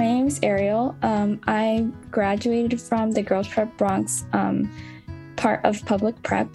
My 0.00 0.06
name 0.06 0.28
is 0.28 0.40
Ariel. 0.42 0.96
Um, 1.02 1.42
I 1.46 1.86
graduated 2.10 2.80
from 2.80 3.10
the 3.10 3.20
Girls 3.20 3.46
Prep 3.46 3.76
Bronx 3.76 4.24
um, 4.32 4.72
part 5.36 5.62
of 5.62 5.84
public 5.84 6.22
prep. 6.22 6.48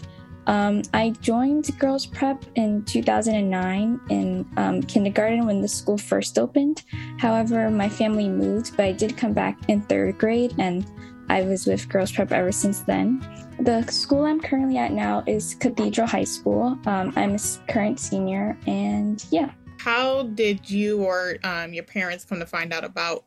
Um, 0.48 0.82
I 0.96 1.12
joined 1.22 1.70
Girls 1.78 2.08
Prep 2.08 2.44
in 2.56 2.84
2009 2.86 4.02
in 4.10 4.50
um, 4.58 4.82
kindergarten 4.82 5.46
when 5.46 5.62
the 5.62 5.68
school 5.68 6.00
first 6.00 6.40
opened. 6.40 6.82
However, 7.20 7.70
my 7.70 7.88
family 7.88 8.28
moved, 8.28 8.76
but 8.76 8.86
I 8.86 8.92
did 8.94 9.16
come 9.16 9.34
back 9.34 9.60
in 9.68 9.82
third 9.82 10.18
grade 10.18 10.56
and 10.58 10.84
I 11.30 11.44
was 11.44 11.68
with 11.68 11.88
Girls 11.88 12.12
Prep 12.12 12.32
ever 12.32 12.52
since 12.52 12.80
then. 12.80 13.22
The 13.60 13.84
school 13.92 14.26
I'm 14.26 14.42
currently 14.42 14.80
at 14.80 14.92
now 14.92 15.24
is 15.28 15.54
Cathedral 15.54 16.08
High 16.08 16.24
School. 16.24 16.80
Um, 16.88 17.14
I'm 17.16 17.36
a 17.36 17.72
current 17.72 18.00
senior, 18.00 18.58
and 18.66 19.24
yeah. 19.30 19.52
How 19.78 20.24
did 20.24 20.68
you 20.68 21.04
or 21.04 21.36
um, 21.44 21.74
your 21.74 21.84
parents 21.84 22.26
come 22.26 22.40
to 22.40 22.48
find 22.48 22.74
out 22.74 22.84
about 22.84 23.24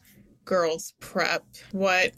Girls 0.49 0.95
Prep? 0.99 1.45
What 1.73 2.13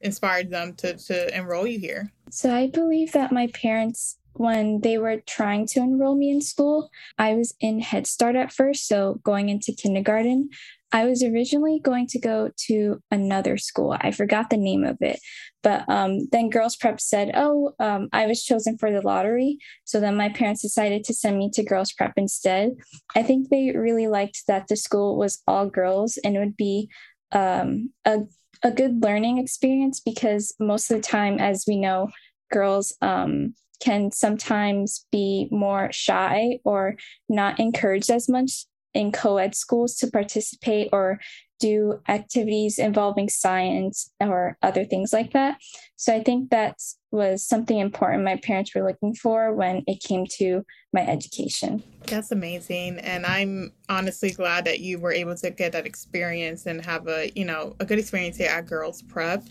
inspired 0.00 0.50
them 0.50 0.74
to, 0.74 0.96
to 0.96 1.36
enroll 1.36 1.68
you 1.68 1.78
here? 1.78 2.12
So 2.30 2.52
I 2.52 2.66
believe 2.66 3.12
that 3.12 3.30
my 3.30 3.46
parents 3.48 4.18
when 4.34 4.80
they 4.80 4.96
were 4.96 5.20
trying 5.26 5.66
to 5.66 5.80
enroll 5.80 6.16
me 6.16 6.30
in 6.30 6.40
school, 6.40 6.88
I 7.18 7.34
was 7.34 7.54
in 7.60 7.80
Head 7.80 8.06
Start 8.06 8.36
at 8.36 8.52
first, 8.52 8.86
so 8.86 9.20
going 9.22 9.48
into 9.48 9.72
kindergarten. 9.72 10.48
I 10.92 11.04
was 11.04 11.22
originally 11.22 11.78
going 11.78 12.08
to 12.08 12.18
go 12.18 12.50
to 12.66 13.00
another 13.10 13.56
school. 13.56 13.96
I 14.00 14.10
forgot 14.10 14.50
the 14.50 14.56
name 14.56 14.82
of 14.82 14.96
it. 15.00 15.20
But 15.62 15.88
um, 15.88 16.26
then 16.32 16.50
Girls 16.50 16.74
Prep 16.74 17.00
said, 17.00 17.30
oh, 17.34 17.74
um, 17.78 18.08
I 18.12 18.26
was 18.26 18.42
chosen 18.42 18.76
for 18.76 18.90
the 18.90 19.02
lottery. 19.02 19.58
So 19.84 20.00
then 20.00 20.16
my 20.16 20.30
parents 20.30 20.62
decided 20.62 21.04
to 21.04 21.14
send 21.14 21.38
me 21.38 21.50
to 21.54 21.62
Girls 21.62 21.92
Prep 21.92 22.14
instead. 22.16 22.72
I 23.14 23.22
think 23.22 23.50
they 23.50 23.72
really 23.76 24.08
liked 24.08 24.44
that 24.48 24.66
the 24.68 24.76
school 24.76 25.16
was 25.16 25.42
all 25.46 25.68
girls 25.68 26.18
and 26.24 26.34
it 26.34 26.40
would 26.40 26.56
be 26.56 26.88
um, 27.32 27.90
a, 28.04 28.20
a 28.62 28.70
good 28.70 29.02
learning 29.02 29.38
experience 29.38 30.00
because 30.00 30.54
most 30.58 30.90
of 30.90 30.96
the 30.96 31.02
time, 31.02 31.38
as 31.38 31.64
we 31.66 31.76
know, 31.76 32.10
girls 32.50 32.92
um, 33.00 33.54
can 33.80 34.10
sometimes 34.12 35.06
be 35.10 35.48
more 35.50 35.90
shy 35.92 36.58
or 36.64 36.96
not 37.28 37.58
encouraged 37.58 38.10
as 38.10 38.28
much 38.28 38.66
in 38.92 39.12
co-ed 39.12 39.54
schools 39.54 39.96
to 39.96 40.10
participate 40.10 40.88
or 40.92 41.20
do 41.60 42.00
activities 42.08 42.78
involving 42.78 43.28
science 43.28 44.10
or 44.18 44.56
other 44.62 44.84
things 44.84 45.12
like 45.12 45.32
that. 45.32 45.58
So 45.96 46.14
I 46.14 46.22
think 46.22 46.50
that 46.50 46.76
was 47.10 47.46
something 47.46 47.78
important 47.78 48.24
my 48.24 48.36
parents 48.36 48.74
were 48.74 48.86
looking 48.86 49.14
for 49.14 49.52
when 49.52 49.84
it 49.86 50.02
came 50.02 50.26
to 50.38 50.64
my 50.92 51.06
education. 51.06 51.82
That's 52.06 52.32
amazing. 52.32 52.98
And 52.98 53.26
I'm 53.26 53.72
honestly 53.88 54.30
glad 54.30 54.64
that 54.64 54.80
you 54.80 54.98
were 54.98 55.12
able 55.12 55.36
to 55.36 55.50
get 55.50 55.72
that 55.72 55.86
experience 55.86 56.66
and 56.66 56.84
have 56.84 57.06
a, 57.06 57.30
you 57.36 57.44
know, 57.44 57.76
a 57.78 57.84
good 57.84 57.98
experience 57.98 58.38
here 58.38 58.50
at 58.50 58.66
Girls 58.66 59.02
Prep. 59.02 59.44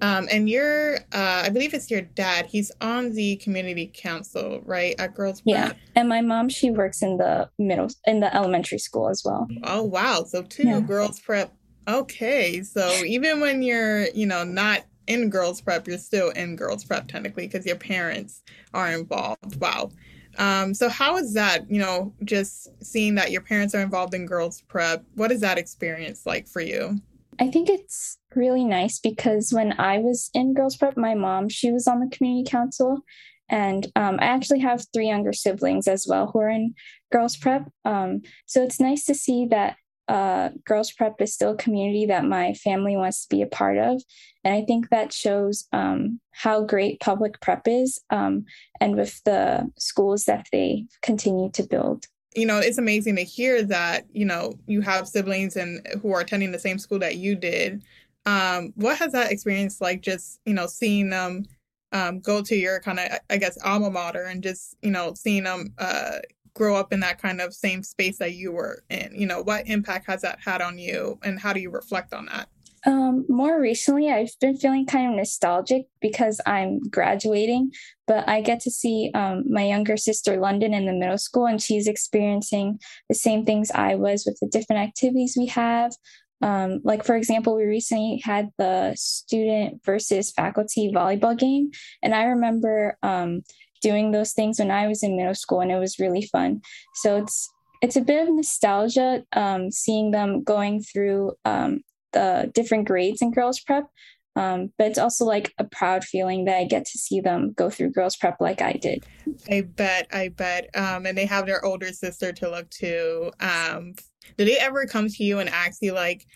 Um, 0.00 0.26
and 0.32 0.48
you're, 0.48 0.96
uh, 1.12 1.42
I 1.44 1.50
believe 1.50 1.74
it's 1.74 1.88
your 1.88 2.00
dad. 2.00 2.46
He's 2.46 2.72
on 2.80 3.12
the 3.12 3.36
community 3.36 3.92
council, 3.94 4.60
right, 4.64 4.96
at 4.98 5.14
Girls 5.14 5.42
Prep. 5.42 5.54
Yeah, 5.54 5.72
and 5.94 6.08
my 6.08 6.20
mom, 6.22 6.48
she 6.48 6.72
works 6.72 7.02
in 7.02 7.18
the 7.18 7.48
middle, 7.56 7.88
in 8.04 8.18
the 8.18 8.34
elementary 8.34 8.78
school 8.78 9.08
as 9.08 9.22
well. 9.24 9.46
Oh 9.62 9.82
wow! 9.82 10.24
So 10.24 10.42
two 10.42 10.66
yeah. 10.66 10.80
Girls 10.80 11.20
Prep. 11.20 11.41
Okay, 11.88 12.62
so 12.62 12.88
even 13.04 13.40
when 13.40 13.62
you're, 13.62 14.06
you 14.10 14.26
know, 14.26 14.44
not 14.44 14.84
in 15.06 15.30
Girls 15.30 15.60
Prep, 15.60 15.86
you're 15.88 15.98
still 15.98 16.30
in 16.30 16.56
Girls 16.56 16.84
Prep 16.84 17.08
technically 17.08 17.46
because 17.46 17.66
your 17.66 17.76
parents 17.76 18.42
are 18.72 18.92
involved. 18.92 19.60
Wow. 19.60 19.90
Um, 20.38 20.74
so 20.74 20.88
how 20.88 21.16
is 21.16 21.34
that? 21.34 21.70
You 21.70 21.80
know, 21.80 22.14
just 22.24 22.68
seeing 22.84 23.16
that 23.16 23.30
your 23.30 23.42
parents 23.42 23.74
are 23.74 23.80
involved 23.80 24.14
in 24.14 24.26
Girls 24.26 24.62
Prep. 24.62 25.04
What 25.14 25.32
is 25.32 25.40
that 25.40 25.58
experience 25.58 26.24
like 26.24 26.46
for 26.46 26.60
you? 26.60 27.00
I 27.40 27.50
think 27.50 27.68
it's 27.68 28.18
really 28.34 28.64
nice 28.64 28.98
because 28.98 29.52
when 29.52 29.78
I 29.78 29.98
was 29.98 30.30
in 30.34 30.54
Girls 30.54 30.76
Prep, 30.76 30.96
my 30.96 31.14
mom, 31.14 31.48
she 31.48 31.72
was 31.72 31.86
on 31.86 32.00
the 32.00 32.14
community 32.14 32.48
council. 32.48 33.00
And 33.48 33.86
um, 33.96 34.18
I 34.20 34.26
actually 34.26 34.60
have 34.60 34.86
three 34.94 35.08
younger 35.08 35.32
siblings 35.32 35.86
as 35.86 36.06
well 36.08 36.30
who 36.32 36.38
are 36.40 36.48
in 36.48 36.74
Girls 37.10 37.36
Prep. 37.36 37.68
Um, 37.84 38.22
so 38.46 38.62
it's 38.62 38.80
nice 38.80 39.04
to 39.06 39.14
see 39.14 39.46
that 39.50 39.76
uh, 40.12 40.50
Girls 40.66 40.92
Prep 40.92 41.20
is 41.20 41.32
still 41.32 41.52
a 41.52 41.56
community 41.56 42.04
that 42.06 42.26
my 42.26 42.52
family 42.52 42.96
wants 42.96 43.22
to 43.22 43.34
be 43.34 43.40
a 43.40 43.46
part 43.46 43.78
of. 43.78 44.02
And 44.44 44.52
I 44.54 44.62
think 44.66 44.90
that 44.90 45.10
shows 45.10 45.66
um, 45.72 46.20
how 46.32 46.64
great 46.64 47.00
public 47.00 47.40
prep 47.40 47.62
is 47.66 47.98
um, 48.10 48.44
and 48.78 48.94
with 48.94 49.22
the 49.24 49.70
schools 49.78 50.24
that 50.26 50.46
they 50.52 50.84
continue 51.00 51.50
to 51.52 51.62
build 51.62 52.06
you 52.34 52.46
know, 52.46 52.58
it's 52.58 52.78
amazing 52.78 53.16
to 53.16 53.22
hear 53.22 53.62
that, 53.62 54.06
you 54.12 54.24
know, 54.24 54.54
you 54.66 54.80
have 54.80 55.06
siblings 55.06 55.54
and 55.56 55.86
who 56.00 56.14
are 56.14 56.20
attending 56.20 56.50
the 56.50 56.58
same 56.58 56.78
school 56.78 56.98
that 56.98 57.16
you 57.16 57.34
did. 57.34 57.84
Um, 58.24 58.72
what 58.74 58.96
has 58.98 59.12
that 59.12 59.30
experience 59.30 59.82
like 59.82 60.00
just, 60.00 60.40
you 60.46 60.54
know, 60.54 60.66
seeing 60.66 61.10
them 61.10 61.44
um, 61.92 62.20
go 62.20 62.40
to 62.40 62.56
your 62.56 62.80
kind 62.80 62.98
of, 63.00 63.18
I 63.28 63.36
guess, 63.36 63.58
alma 63.62 63.90
mater 63.90 64.24
and 64.24 64.42
just, 64.42 64.76
you 64.80 64.90
know, 64.90 65.12
seeing 65.14 65.44
them 65.44 65.74
uh, 65.76 66.20
grow 66.54 66.76
up 66.76 66.92
in 66.92 67.00
that 67.00 67.20
kind 67.20 67.40
of 67.40 67.54
same 67.54 67.82
space 67.82 68.18
that 68.18 68.34
you 68.34 68.52
were 68.52 68.82
in? 68.90 69.12
You 69.14 69.26
know, 69.26 69.42
what 69.42 69.66
impact 69.66 70.06
has 70.06 70.22
that 70.22 70.38
had 70.44 70.60
on 70.60 70.78
you 70.78 71.18
and 71.22 71.38
how 71.38 71.52
do 71.52 71.60
you 71.60 71.70
reflect 71.70 72.12
on 72.12 72.26
that? 72.26 72.48
Um, 72.84 73.24
more 73.28 73.60
recently, 73.60 74.10
I've 74.10 74.32
been 74.40 74.56
feeling 74.56 74.86
kind 74.86 75.10
of 75.10 75.16
nostalgic 75.16 75.86
because 76.00 76.40
I'm 76.46 76.80
graduating, 76.80 77.70
but 78.08 78.28
I 78.28 78.40
get 78.40 78.60
to 78.60 78.70
see 78.72 79.10
um, 79.14 79.44
my 79.48 79.62
younger 79.62 79.96
sister, 79.96 80.36
London, 80.36 80.74
in 80.74 80.86
the 80.86 80.92
middle 80.92 81.18
school, 81.18 81.46
and 81.46 81.62
she's 81.62 81.86
experiencing 81.86 82.80
the 83.08 83.14
same 83.14 83.44
things 83.44 83.70
I 83.70 83.94
was 83.94 84.24
with 84.26 84.38
the 84.40 84.48
different 84.48 84.82
activities 84.82 85.36
we 85.38 85.46
have. 85.46 85.92
Um, 86.40 86.80
like, 86.82 87.04
for 87.04 87.14
example, 87.14 87.54
we 87.54 87.64
recently 87.64 88.20
had 88.24 88.50
the 88.58 88.94
student 88.96 89.80
versus 89.84 90.32
faculty 90.32 90.90
volleyball 90.92 91.38
game, 91.38 91.70
and 92.02 92.12
I 92.12 92.24
remember 92.24 92.98
um, 93.04 93.42
doing 93.82 94.10
those 94.12 94.32
things 94.32 94.58
when 94.58 94.70
I 94.70 94.86
was 94.86 95.02
in 95.02 95.16
middle 95.16 95.34
school, 95.34 95.60
and 95.60 95.70
it 95.70 95.78
was 95.78 95.98
really 95.98 96.22
fun. 96.22 96.62
So 96.94 97.16
it's 97.16 97.50
it's 97.82 97.96
a 97.96 98.00
bit 98.00 98.26
of 98.26 98.34
nostalgia 98.34 99.24
um, 99.32 99.70
seeing 99.70 100.12
them 100.12 100.44
going 100.44 100.82
through 100.82 101.32
um, 101.44 101.80
the 102.12 102.50
different 102.54 102.86
grades 102.86 103.20
in 103.20 103.32
girls 103.32 103.60
prep 103.60 103.86
um, 104.34 104.72
but 104.78 104.86
it's 104.86 104.98
also 104.98 105.24
like 105.24 105.52
a 105.58 105.64
proud 105.64 106.04
feeling 106.04 106.46
that 106.46 106.56
I 106.56 106.64
get 106.64 106.86
to 106.86 106.98
see 106.98 107.20
them 107.20 107.52
go 107.52 107.68
through 107.68 107.90
girls 107.90 108.16
prep 108.16 108.40
like 108.40 108.62
I 108.62 108.72
did. 108.72 109.04
I 109.50 109.62
bet, 109.62 110.06
I 110.12 110.28
bet. 110.28 110.70
Um, 110.74 111.06
and 111.06 111.16
they 111.16 111.26
have 111.26 111.46
their 111.46 111.64
older 111.64 111.92
sister 111.92 112.32
to 112.32 112.50
look 112.50 112.70
to. 112.70 113.30
Um, 113.40 113.94
did 114.38 114.48
they 114.48 114.56
ever 114.58 114.86
come 114.86 115.08
to 115.08 115.24
you 115.24 115.38
and 115.38 115.50
ask 115.50 115.82
you 115.82 115.92
like, 115.92 116.26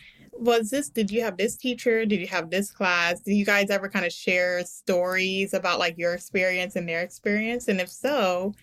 was 0.41 0.71
this? 0.71 0.89
Did 0.89 1.11
you 1.11 1.23
have 1.23 1.37
this 1.37 1.57
teacher? 1.57 2.07
Did 2.07 2.21
you 2.21 2.27
have 2.29 2.51
this 2.51 2.71
class? 2.71 3.21
do 3.21 3.33
you 3.33 3.45
guys 3.45 3.71
ever 3.71 3.89
kind 3.89 4.05
of 4.05 4.13
share 4.13 4.65
stories 4.65 5.55
about 5.55 5.79
like 5.79 5.97
your 5.99 6.15
experience 6.15 6.77
and 6.77 6.89
their 6.89 7.03
experience? 7.03 7.69
And 7.69 7.81
if 7.81 7.89
so, 7.89 8.55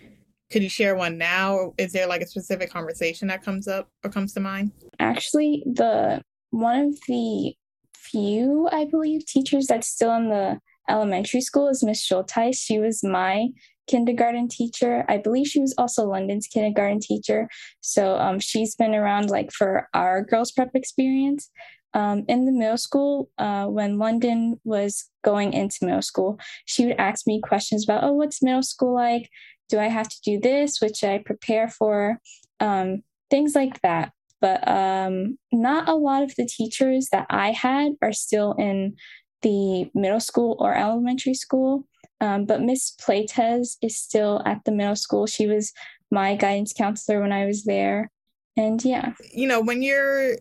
could 0.51 0.63
you 0.63 0.69
share 0.69 0.95
one 0.95 1.17
now? 1.17 1.55
or 1.55 1.73
Is 1.77 1.93
there 1.93 2.07
like 2.07 2.21
a 2.21 2.27
specific 2.27 2.69
conversation 2.71 3.27
that 3.29 3.43
comes 3.43 3.67
up 3.67 3.89
or 4.03 4.09
comes 4.09 4.33
to 4.33 4.39
mind? 4.39 4.71
Actually, 4.99 5.63
the 5.65 6.21
one 6.51 6.79
of 6.79 6.99
the 7.07 7.53
few, 7.95 8.69
I 8.71 8.85
believe, 8.85 9.25
teachers 9.25 9.67
that's 9.67 9.87
still 9.87 10.13
in 10.15 10.29
the 10.29 10.59
elementary 10.89 11.41
school 11.41 11.69
is 11.69 11.83
Miss 11.83 12.07
Schulteis. 12.07 12.57
She 12.57 12.77
was 12.79 13.03
my 13.03 13.47
kindergarten 13.87 14.47
teacher. 14.47 15.05
I 15.07 15.17
believe 15.17 15.47
she 15.47 15.59
was 15.59 15.73
also 15.77 16.05
London's 16.05 16.47
kindergarten 16.47 16.99
teacher. 16.99 17.47
So 17.81 18.17
um, 18.17 18.39
she's 18.39 18.75
been 18.75 18.95
around 18.95 19.29
like 19.29 19.51
for 19.51 19.87
our 19.93 20.23
girls 20.23 20.51
prep 20.51 20.71
experience. 20.73 21.49
Um, 21.95 22.25
in 22.27 22.45
the 22.45 22.51
middle 22.51 22.77
school, 22.77 23.29
uh, 23.37 23.65
when 23.65 23.99
London 23.99 24.59
was 24.63 25.09
going 25.23 25.53
into 25.53 25.85
middle 25.85 26.01
school, 26.01 26.39
she 26.65 26.87
would 26.87 26.95
ask 26.97 27.27
me 27.27 27.39
questions 27.39 27.83
about, 27.83 28.03
oh, 28.03 28.13
what's 28.13 28.41
middle 28.41 28.63
school 28.63 28.95
like? 28.95 29.29
Do 29.69 29.79
I 29.79 29.89
have 29.89 30.09
to 30.09 30.21
do 30.25 30.39
this? 30.39 30.81
Which 30.81 31.03
I 31.03 31.19
prepare 31.19 31.67
for? 31.67 32.19
Um, 32.59 33.03
things 33.29 33.53
like 33.55 33.81
that 33.81 34.11
but 34.43 34.67
um, 34.67 35.37
not 35.53 35.87
a 35.87 35.95
lot 35.95 36.21
of 36.21 36.35
the 36.35 36.45
teachers 36.45 37.07
that 37.13 37.25
I 37.29 37.51
had 37.51 37.93
are 38.01 38.11
still 38.11 38.51
in 38.59 38.97
the 39.41 39.89
middle 39.95 40.19
school 40.19 40.57
or 40.59 40.75
elementary 40.75 41.33
school. 41.33 41.87
Um, 42.23 42.45
but 42.45 42.61
Miss 42.61 42.95
Playtez 42.95 43.77
is 43.81 43.97
still 43.97 44.41
at 44.45 44.63
the 44.63 44.71
middle 44.71 44.95
school. 44.95 45.27
She 45.27 45.45
was 45.45 45.73
my 46.09 46.35
guidance 46.35 46.73
counselor 46.73 47.21
when 47.21 47.33
I 47.33 47.45
was 47.45 47.63
there. 47.65 48.09
And 48.55 48.83
yeah. 48.83 49.13
You 49.33 49.47
know, 49.47 49.59
when 49.59 49.81
your 49.81 50.37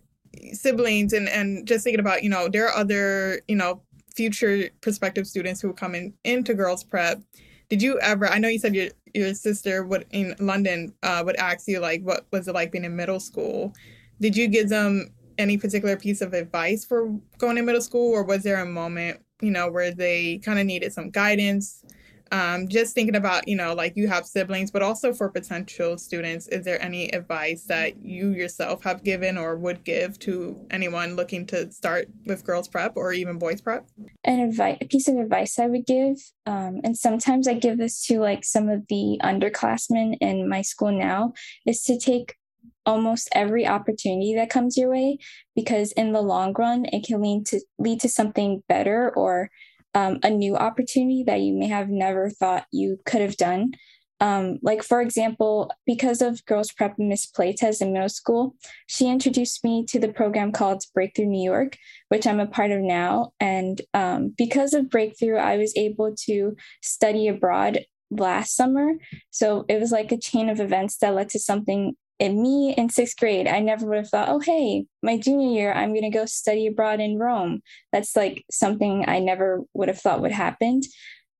siblings 0.52 1.12
and, 1.12 1.28
and 1.28 1.66
just 1.66 1.82
thinking 1.82 2.00
about, 2.00 2.22
you 2.22 2.30
know, 2.30 2.48
there 2.48 2.68
are 2.68 2.76
other, 2.76 3.40
you 3.48 3.56
know, 3.56 3.82
future 4.14 4.70
prospective 4.80 5.26
students 5.26 5.60
who 5.60 5.70
are 5.70 5.74
coming 5.74 6.14
into 6.24 6.54
girls 6.54 6.84
prep. 6.84 7.20
Did 7.68 7.82
you 7.82 7.98
ever, 8.00 8.28
I 8.28 8.38
know 8.38 8.48
you 8.48 8.58
said 8.58 8.74
your, 8.74 8.88
your 9.14 9.34
sister 9.34 9.84
would 9.84 10.06
in 10.10 10.36
London 10.38 10.94
uh, 11.02 11.22
would 11.24 11.36
ask 11.36 11.66
you 11.66 11.80
like, 11.80 12.02
what 12.02 12.26
was 12.30 12.46
it 12.46 12.54
like 12.54 12.70
being 12.70 12.84
in 12.84 12.94
middle 12.94 13.20
school? 13.20 13.74
did 14.22 14.36
you 14.36 14.46
give 14.46 14.68
them 14.68 15.10
any 15.36 15.58
particular 15.58 15.96
piece 15.96 16.20
of 16.20 16.32
advice 16.32 16.84
for 16.84 17.12
going 17.38 17.56
to 17.56 17.62
middle 17.62 17.80
school 17.80 18.12
or 18.12 18.22
was 18.22 18.44
there 18.44 18.60
a 18.60 18.66
moment 18.66 19.20
you 19.42 19.50
know 19.50 19.70
where 19.70 19.92
they 19.92 20.38
kind 20.38 20.58
of 20.58 20.66
needed 20.66 20.92
some 20.92 21.10
guidance 21.10 21.84
um, 22.32 22.66
just 22.66 22.94
thinking 22.94 23.14
about, 23.14 23.46
you 23.46 23.54
know, 23.54 23.74
like 23.74 23.94
you 23.94 24.08
have 24.08 24.24
siblings, 24.24 24.70
but 24.70 24.80
also 24.80 25.12
for 25.12 25.28
potential 25.28 25.98
students, 25.98 26.48
is 26.48 26.64
there 26.64 26.82
any 26.82 27.10
advice 27.10 27.64
that 27.64 28.02
you 28.02 28.30
yourself 28.30 28.82
have 28.84 29.04
given 29.04 29.36
or 29.36 29.56
would 29.56 29.84
give 29.84 30.18
to 30.20 30.58
anyone 30.70 31.14
looking 31.14 31.46
to 31.48 31.70
start 31.70 32.08
with 32.24 32.42
girls 32.42 32.68
prep 32.68 32.94
or 32.96 33.12
even 33.12 33.38
boys 33.38 33.60
prep? 33.60 33.86
An 34.24 34.40
advice, 34.40 34.78
a 34.80 34.86
piece 34.86 35.08
of 35.08 35.18
advice 35.18 35.58
I 35.58 35.66
would 35.66 35.84
give, 35.84 36.16
um, 36.46 36.80
and 36.82 36.96
sometimes 36.96 37.46
I 37.46 37.52
give 37.52 37.76
this 37.76 38.02
to 38.06 38.18
like 38.20 38.44
some 38.46 38.70
of 38.70 38.86
the 38.88 39.20
underclassmen 39.22 40.16
in 40.22 40.48
my 40.48 40.62
school 40.62 40.90
now, 40.90 41.34
is 41.66 41.82
to 41.82 41.98
take 41.98 42.36
almost 42.84 43.28
every 43.32 43.66
opportunity 43.66 44.34
that 44.34 44.50
comes 44.50 44.76
your 44.76 44.90
way 44.90 45.18
because 45.54 45.92
in 45.92 46.12
the 46.12 46.20
long 46.20 46.52
run 46.54 46.84
it 46.86 47.04
can 47.06 47.20
lead 47.20 47.46
to 47.46 47.60
lead 47.78 48.00
to 48.00 48.08
something 48.08 48.62
better 48.68 49.12
or 49.16 49.50
um, 49.94 50.18
a 50.22 50.30
new 50.30 50.56
opportunity 50.56 51.22
that 51.26 51.40
you 51.40 51.52
may 51.52 51.68
have 51.68 51.88
never 51.88 52.30
thought 52.30 52.66
you 52.72 52.98
could 53.04 53.20
have 53.20 53.36
done. 53.36 53.72
Um, 54.20 54.58
like, 54.62 54.84
for 54.84 55.00
example, 55.00 55.72
because 55.84 56.22
of 56.22 56.44
Girls 56.46 56.70
Prep 56.70 56.96
and 56.96 57.08
Miss 57.08 57.26
Playtest 57.26 57.82
in 57.82 57.92
middle 57.92 58.08
school, 58.08 58.54
she 58.86 59.08
introduced 59.08 59.64
me 59.64 59.84
to 59.88 59.98
the 59.98 60.12
program 60.12 60.52
called 60.52 60.84
Breakthrough 60.94 61.26
New 61.26 61.42
York, 61.42 61.76
which 62.08 62.24
I'm 62.24 62.38
a 62.38 62.46
part 62.46 62.70
of 62.70 62.80
now. 62.80 63.32
And 63.40 63.82
um, 63.94 64.32
because 64.38 64.74
of 64.74 64.88
Breakthrough, 64.88 65.38
I 65.38 65.56
was 65.56 65.76
able 65.76 66.14
to 66.26 66.56
study 66.82 67.26
abroad 67.26 67.80
last 68.12 68.54
summer. 68.54 68.92
So 69.30 69.64
it 69.68 69.80
was 69.80 69.90
like 69.90 70.12
a 70.12 70.18
chain 70.18 70.48
of 70.48 70.60
events 70.60 70.98
that 70.98 71.14
led 71.14 71.30
to 71.30 71.40
something 71.40 71.96
and 72.22 72.40
me 72.40 72.72
in 72.78 72.88
sixth 72.88 73.16
grade, 73.16 73.48
I 73.48 73.58
never 73.58 73.84
would 73.84 73.96
have 73.96 74.08
thought, 74.08 74.28
oh, 74.28 74.38
hey, 74.38 74.86
my 75.02 75.18
junior 75.18 75.50
year, 75.50 75.72
I'm 75.72 75.90
going 75.90 76.08
to 76.08 76.16
go 76.16 76.24
study 76.24 76.68
abroad 76.68 77.00
in 77.00 77.18
Rome. 77.18 77.62
That's 77.90 78.14
like 78.14 78.44
something 78.48 79.04
I 79.08 79.18
never 79.18 79.62
would 79.74 79.88
have 79.88 79.98
thought 79.98 80.22
would 80.22 80.30
happen. 80.30 80.82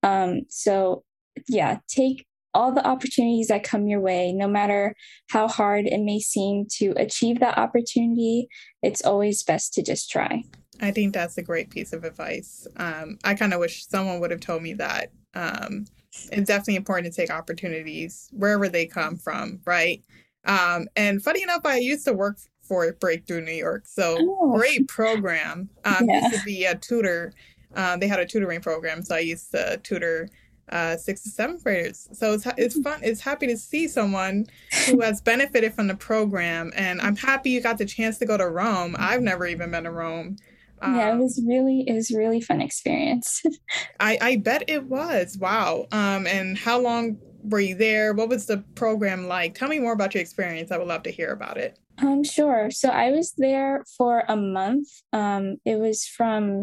Um, 0.03 0.41
so, 0.49 1.05
yeah, 1.49 1.79
take 1.87 2.27
all 2.53 2.73
the 2.73 2.85
opportunities 2.85 3.47
that 3.47 3.63
come 3.63 3.87
your 3.87 4.01
way, 4.01 4.33
no 4.33 4.49
matter 4.49 4.97
how 5.31 5.47
hard 5.47 5.87
it 5.87 6.01
may 6.01 6.19
seem 6.19 6.67
to 6.79 6.93
achieve 6.97 7.39
that 7.39 7.59
opportunity. 7.59 8.49
It's 8.83 9.05
always 9.05 9.45
best 9.45 9.73
to 9.75 9.85
just 9.85 10.11
try. 10.11 10.43
I 10.81 10.91
think 10.91 11.15
that's 11.15 11.39
a 11.39 11.43
great 11.43 11.71
piece 11.71 11.93
of 11.93 12.03
advice. 12.03 12.67
Um, 12.77 13.19
I 13.23 13.35
kind 13.35 13.55
of 13.55 13.61
wish 13.61 13.87
someone 13.87 14.19
would 14.19 14.33
have 14.33 14.41
told 14.41 14.63
me 14.63 14.75
that. 14.75 15.13
Um, 15.35 15.87
it's 16.33 16.49
definitely 16.49 16.77
important 16.77 17.15
to 17.15 17.17
take 17.17 17.31
opportunities 17.31 18.29
wherever 18.33 18.69
they 18.69 18.87
come 18.87 19.17
from, 19.17 19.61
right? 19.65 20.03
Um, 20.45 20.89
and 20.97 21.23
funny 21.23 21.43
enough, 21.43 21.63
I 21.65 21.79
used 21.79 22.05
to 22.07 22.13
work 22.13 22.39
for 22.63 22.93
Breakthrough 22.93 23.43
New 23.43 23.53
York. 23.53 23.87
So 23.87 24.17
oh. 24.19 24.53
great 24.57 24.89
program. 24.89 25.69
Um, 25.85 26.09
yeah. 26.09 26.23
Used 26.23 26.41
to 26.41 26.45
be 26.45 26.65
a 26.65 26.75
tutor. 26.75 27.33
Um, 27.75 28.01
they 28.01 28.09
had 28.09 28.21
a 28.21 28.27
tutoring 28.27 28.61
program, 28.61 29.03
so 29.03 29.15
I 29.15 29.21
used 29.21 29.51
to 29.53 29.79
tutor 29.83 30.29
uh, 30.69 30.97
sixth 30.97 31.27
and 31.27 31.33
seventh 31.35 31.65
graders. 31.65 32.09
So 32.13 32.33
it's 32.33 32.47
it's 32.57 32.81
fun. 32.81 33.01
It's 33.03 33.21
happy 33.21 33.47
to 33.47 33.57
see 33.57 33.89
someone 33.89 34.47
who 34.87 35.01
has 35.01 35.21
benefited 35.23 35.75
from 35.75 35.87
the 35.87 35.95
program, 35.95 36.73
and 36.75 37.01
I'm 37.01 37.17
happy 37.17 37.51
you 37.51 37.61
got 37.61 37.79
the 37.79 37.87
chance 37.87 38.19
to 38.19 38.27
go 38.27 38.37
to 38.37 38.49
Rome. 38.49 38.97
I've 38.99 39.23
never 39.23 39.47
even 39.47 39.71
been 39.71 39.85
to 39.85 39.91
Rome. 39.91 40.37
Um, 40.81 40.97
yeah, 40.97 41.09
it 41.09 41.13
um, 41.13 41.19
was 41.21 41.41
really 41.47 41.85
it 41.87 41.93
was 41.93 42.11
really 42.11 42.41
fun 42.41 42.61
experience. 42.61 43.43
I 44.01 44.19
I 44.21 44.37
bet 44.37 44.65
it 44.69 44.85
was. 44.85 45.39
Wow. 45.39 45.87
Um, 45.93 46.27
and 46.27 46.59
how 46.59 46.81
long 46.81 47.19
were 47.43 47.61
you 47.61 47.75
there? 47.75 48.15
What 48.15 48.29
was 48.29 48.47
the 48.47 48.59
program 48.75 49.27
like? 49.27 49.55
Tell 49.55 49.69
me 49.69 49.79
more 49.79 49.93
about 49.93 50.15
your 50.15 50.21
experience. 50.21 50.71
I 50.71 50.79
would 50.79 50.89
love 50.89 51.03
to 51.05 51.11
hear 51.11 51.31
about 51.33 51.57
it. 51.57 51.79
Um, 51.99 52.25
sure. 52.25 52.71
So 52.71 52.89
I 52.89 53.11
was 53.11 53.33
there 53.37 53.85
for 53.97 54.25
a 54.29 54.37
month. 54.37 54.89
Um, 55.13 55.57
it 55.65 55.79
was 55.79 56.07
from 56.07 56.63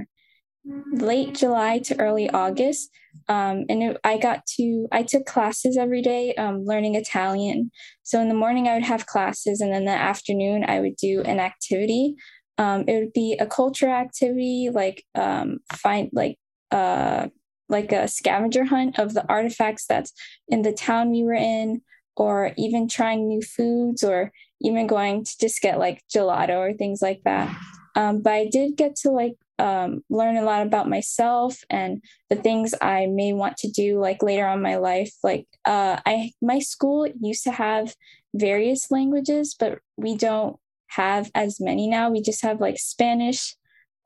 late 0.92 1.36
July 1.36 1.80
to 1.80 2.00
early 2.00 2.30
August. 2.30 2.90
Um, 3.28 3.66
and 3.70 3.84
it, 3.84 3.98
I 4.04 4.18
got 4.18 4.46
to, 4.58 4.88
I 4.92 5.04
took 5.04 5.26
classes 5.26 5.78
every 5.78 6.02
day, 6.02 6.34
um, 6.36 6.64
learning 6.66 6.96
Italian. 6.96 7.72
So 8.04 8.20
in 8.22 8.28
the 8.28 8.36
morning, 8.36 8.68
I 8.68 8.74
would 8.74 8.84
have 8.84 9.06
classes, 9.06 9.62
and 9.62 9.74
then 9.74 9.86
the 9.86 9.92
afternoon, 9.92 10.66
I 10.68 10.80
would 10.80 10.96
do 10.96 11.22
an 11.22 11.40
activity. 11.40 12.16
Um, 12.58 12.86
it 12.88 13.00
would 13.00 13.14
be 13.14 13.38
a 13.40 13.46
culture 13.46 13.90
activity, 13.90 14.70
like 14.72 15.04
um, 15.16 15.60
find 15.74 16.10
like 16.12 16.38
uh, 16.72 17.28
like 17.70 17.92
a 17.92 18.08
scavenger 18.08 18.66
hunt 18.66 19.00
of 19.00 19.14
the 19.14 19.28
artifacts 19.28 19.86
that's 19.86 20.12
in 20.48 20.64
the 20.64 20.74
town 20.74 21.12
we 21.12 21.24
were 21.24 21.34
in, 21.34 21.82
or 22.16 22.52
even 22.58 22.88
trying 22.88 23.28
new 23.28 23.42
foods, 23.42 24.04
or 24.04 24.32
even 24.62 24.88
going 24.88 25.24
to 25.24 25.38
just 25.40 25.62
get 25.62 25.80
like 25.80 26.04
gelato 26.14 26.58
or 26.58 26.74
things 26.74 27.02
like 27.02 27.22
that. 27.24 27.56
Um, 27.96 28.22
but 28.22 28.34
I 28.34 28.50
did 28.52 28.76
get 28.76 28.96
to 28.98 29.12
like 29.12 29.36
um, 29.58 30.04
learn 30.10 30.38
a 30.38 30.44
lot 30.44 30.66
about 30.66 30.90
myself 30.90 31.64
and 31.70 32.02
the 32.30 32.36
things 32.36 32.74
I 32.82 33.08
may 33.08 33.34
want 33.34 33.58
to 33.58 33.70
do 33.70 34.00
like 34.00 34.24
later 34.24 34.46
on 34.46 34.62
my 34.62 34.78
life. 34.78 35.14
Like 35.24 35.48
uh, 35.66 36.00
I, 36.06 36.32
my 36.42 36.60
school 36.60 37.08
used 37.20 37.44
to 37.44 37.52
have 37.52 37.96
various 38.34 38.90
languages, 38.90 39.56
but 39.60 39.80
we 39.98 40.16
don't 40.16 40.58
have 40.88 41.30
as 41.36 41.60
many 41.60 41.88
now. 41.88 42.10
We 42.10 42.22
just 42.22 42.42
have 42.42 42.62
like 42.62 42.80
Spanish, 42.80 43.56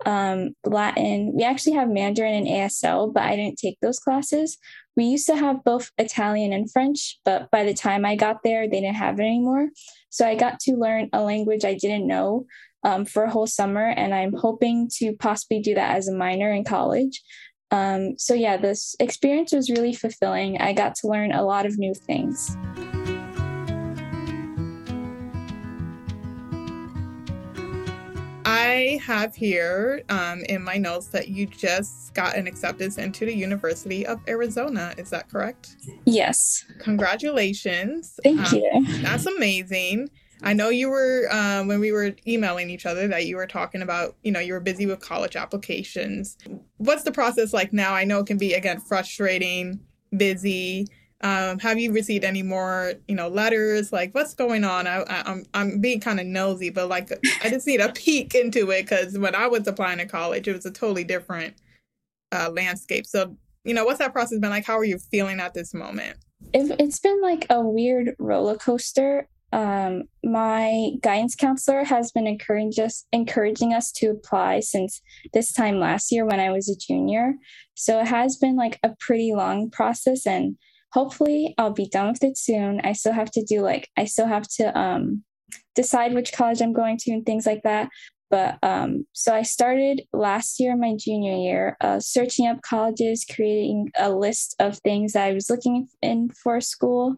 um, 0.05 0.55
Latin. 0.65 1.33
We 1.35 1.43
actually 1.43 1.73
have 1.73 1.89
Mandarin 1.89 2.33
and 2.33 2.47
ASL, 2.47 3.13
but 3.13 3.23
I 3.23 3.35
didn't 3.35 3.57
take 3.57 3.77
those 3.81 3.99
classes. 3.99 4.57
We 4.95 5.05
used 5.05 5.27
to 5.27 5.35
have 5.35 5.63
both 5.63 5.91
Italian 5.97 6.53
and 6.53 6.71
French, 6.71 7.19
but 7.25 7.49
by 7.51 7.63
the 7.63 7.73
time 7.73 8.05
I 8.05 8.15
got 8.15 8.43
there, 8.43 8.67
they 8.67 8.81
didn't 8.81 8.95
have 8.95 9.19
it 9.19 9.23
anymore. 9.23 9.69
So 10.09 10.27
I 10.27 10.35
got 10.35 10.59
to 10.61 10.75
learn 10.75 11.09
a 11.13 11.21
language 11.21 11.65
I 11.65 11.73
didn't 11.73 12.07
know 12.07 12.45
um, 12.83 13.05
for 13.05 13.23
a 13.23 13.29
whole 13.29 13.47
summer, 13.47 13.87
and 13.87 14.13
I'm 14.13 14.33
hoping 14.33 14.89
to 14.97 15.13
possibly 15.13 15.59
do 15.59 15.73
that 15.75 15.95
as 15.95 16.07
a 16.07 16.15
minor 16.15 16.51
in 16.51 16.63
college. 16.63 17.21
Um, 17.71 18.19
so, 18.19 18.35
yeah, 18.35 18.57
this 18.57 18.95
experience 18.99 19.51
was 19.51 19.71
really 19.71 19.93
fulfilling. 19.93 20.59
I 20.59 20.73
got 20.73 20.93
to 20.95 21.07
learn 21.07 21.31
a 21.31 21.43
lot 21.43 21.65
of 21.65 21.79
new 21.79 21.93
things. 21.95 22.55
I 28.63 29.00
have 29.04 29.36
here 29.36 30.04
um, 30.07 30.44
in 30.48 30.63
my 30.63 30.77
notes 30.77 31.07
that 31.07 31.27
you 31.27 31.48
just 31.48 32.13
got 32.13 32.38
an 32.38 32.48
acceptance 32.48 32.98
into 32.98 33.25
the 33.25 33.33
University 33.33 34.06
of 34.06 34.21
Arizona. 34.27 34.94
Is 34.98 35.10
that 35.10 35.30
correct? 35.30 35.75
Yes. 36.06 36.63
Congratulations. 36.80 38.18
Thank 38.24 38.54
um, 38.54 38.60
you. 38.60 39.01
That's 39.01 39.25
amazing. 39.25 40.10
I 40.44 40.54
know 40.54 40.69
you 40.69 40.89
were 40.89 41.27
um, 41.31 41.68
when 41.68 41.81
we 41.81 41.92
were 41.92 42.12
emailing 42.25 42.69
each 42.69 42.86
other 42.86 43.07
that 43.10 43.25
you 43.25 43.36
were 43.36 43.48
talking 43.48 43.81
about, 43.81 44.15
you 44.24 44.31
know, 44.31 44.39
you 44.39 44.54
were 44.54 44.62
busy 44.62 44.86
with 44.86 45.01
college 45.01 45.36
applications. 45.36 46.38
What's 46.77 47.04
the 47.04 47.12
process 47.12 47.54
like 47.54 47.74
now? 47.74 47.94
I 47.94 48.06
know 48.06 48.19
it 48.19 48.27
can 48.27 48.38
be 48.38 48.54
again 48.54 48.80
frustrating, 48.80 49.80
busy. 50.15 50.88
Um, 51.23 51.57
have 51.59 51.79
you 51.79 51.93
received 51.93 52.25
any 52.25 52.43
more, 52.43 52.93
you 53.07 53.15
know, 53.15 53.29
letters? 53.29 53.93
Like, 53.93 54.13
what's 54.13 54.33
going 54.33 54.65
on? 54.65 54.87
I, 54.87 55.03
I, 55.03 55.19
am 55.19 55.25
I'm, 55.25 55.45
I'm 55.53 55.79
being 55.79 56.01
kind 56.01 56.19
of 56.19 56.25
nosy, 56.25 56.69
but 56.69 56.89
like, 56.89 57.12
I 57.41 57.50
just 57.50 57.65
need 57.65 57.79
a 57.79 57.89
peek 57.93 58.36
into 58.36 58.69
it 58.71 58.83
because 58.83 59.17
when 59.17 59.33
I 59.33 59.48
was 59.48 59.65
applying 59.65 60.00
to 60.00 60.05
college, 60.05 60.50
it 60.50 60.53
was 60.53 60.65
a 60.65 60.71
totally 60.71 61.05
different 61.05 61.55
uh, 62.33 62.51
landscape. 62.51 63.05
So, 63.05 63.38
you 63.63 63.74
know, 63.74 63.86
what's 63.86 64.00
that 64.00 64.12
process 64.12 64.39
been 64.39 64.50
like? 64.50 64.65
How 64.65 64.77
are 64.77 64.83
you 64.83 65.00
feeling 65.00 65.39
at 65.39 65.53
this 65.53 65.74
moment? 65.74 66.17
It, 66.53 66.75
it's 66.77 67.00
been 67.00 67.21
like 67.21 67.45
a 67.50 67.62
weird 67.62 68.15
roller 68.19 68.57
coaster. 68.57 69.29
Um, 69.53 70.03
my 70.25 70.89
guidance 71.01 71.36
counselor 71.36 71.86
has 71.86 72.12
been 72.12 72.27
encouraging 72.27 72.83
us, 72.83 73.05
encouraging 73.13 73.74
us 73.74 73.93
to 73.93 74.07
apply 74.07 74.59
since 74.59 75.01
this 75.31 75.53
time 75.53 75.79
last 75.79 76.12
year 76.12 76.25
when 76.25 76.41
I 76.41 76.51
was 76.51 76.67
a 76.67 76.75
junior. 76.75 77.36
So 77.75 78.01
it 78.01 78.07
has 78.07 78.36
been 78.36 78.57
like 78.57 78.77
a 78.83 78.95
pretty 79.00 79.33
long 79.33 79.69
process 79.69 80.27
and 80.27 80.57
hopefully 80.93 81.55
I'll 81.57 81.71
be 81.71 81.88
done 81.88 82.09
with 82.09 82.23
it 82.23 82.38
soon. 82.38 82.81
I 82.83 82.93
still 82.93 83.13
have 83.13 83.31
to 83.31 83.43
do 83.43 83.62
like 83.62 83.89
I 83.97 84.05
still 84.05 84.27
have 84.27 84.47
to 84.57 84.77
um 84.77 85.23
decide 85.75 86.13
which 86.13 86.33
college 86.33 86.62
I'm 86.62 86.73
going 86.73 86.97
to 87.00 87.12
and 87.12 87.25
things 87.25 87.45
like 87.45 87.63
that. 87.63 87.89
But 88.29 88.57
um, 88.63 89.05
so 89.13 89.33
I 89.35 89.43
started 89.43 90.01
last 90.12 90.59
year, 90.59 90.75
my 90.75 90.95
junior 90.97 91.35
year, 91.35 91.77
uh, 91.81 92.00
searching 92.00 92.47
up 92.47 92.63
colleges, 92.63 93.25
creating 93.29 93.91
a 93.95 94.09
list 94.09 94.55
of 94.59 94.79
things 94.79 95.13
that 95.13 95.25
I 95.25 95.33
was 95.33 95.51
looking 95.51 95.88
in 96.01 96.31
for 96.31 96.59
school. 96.59 97.17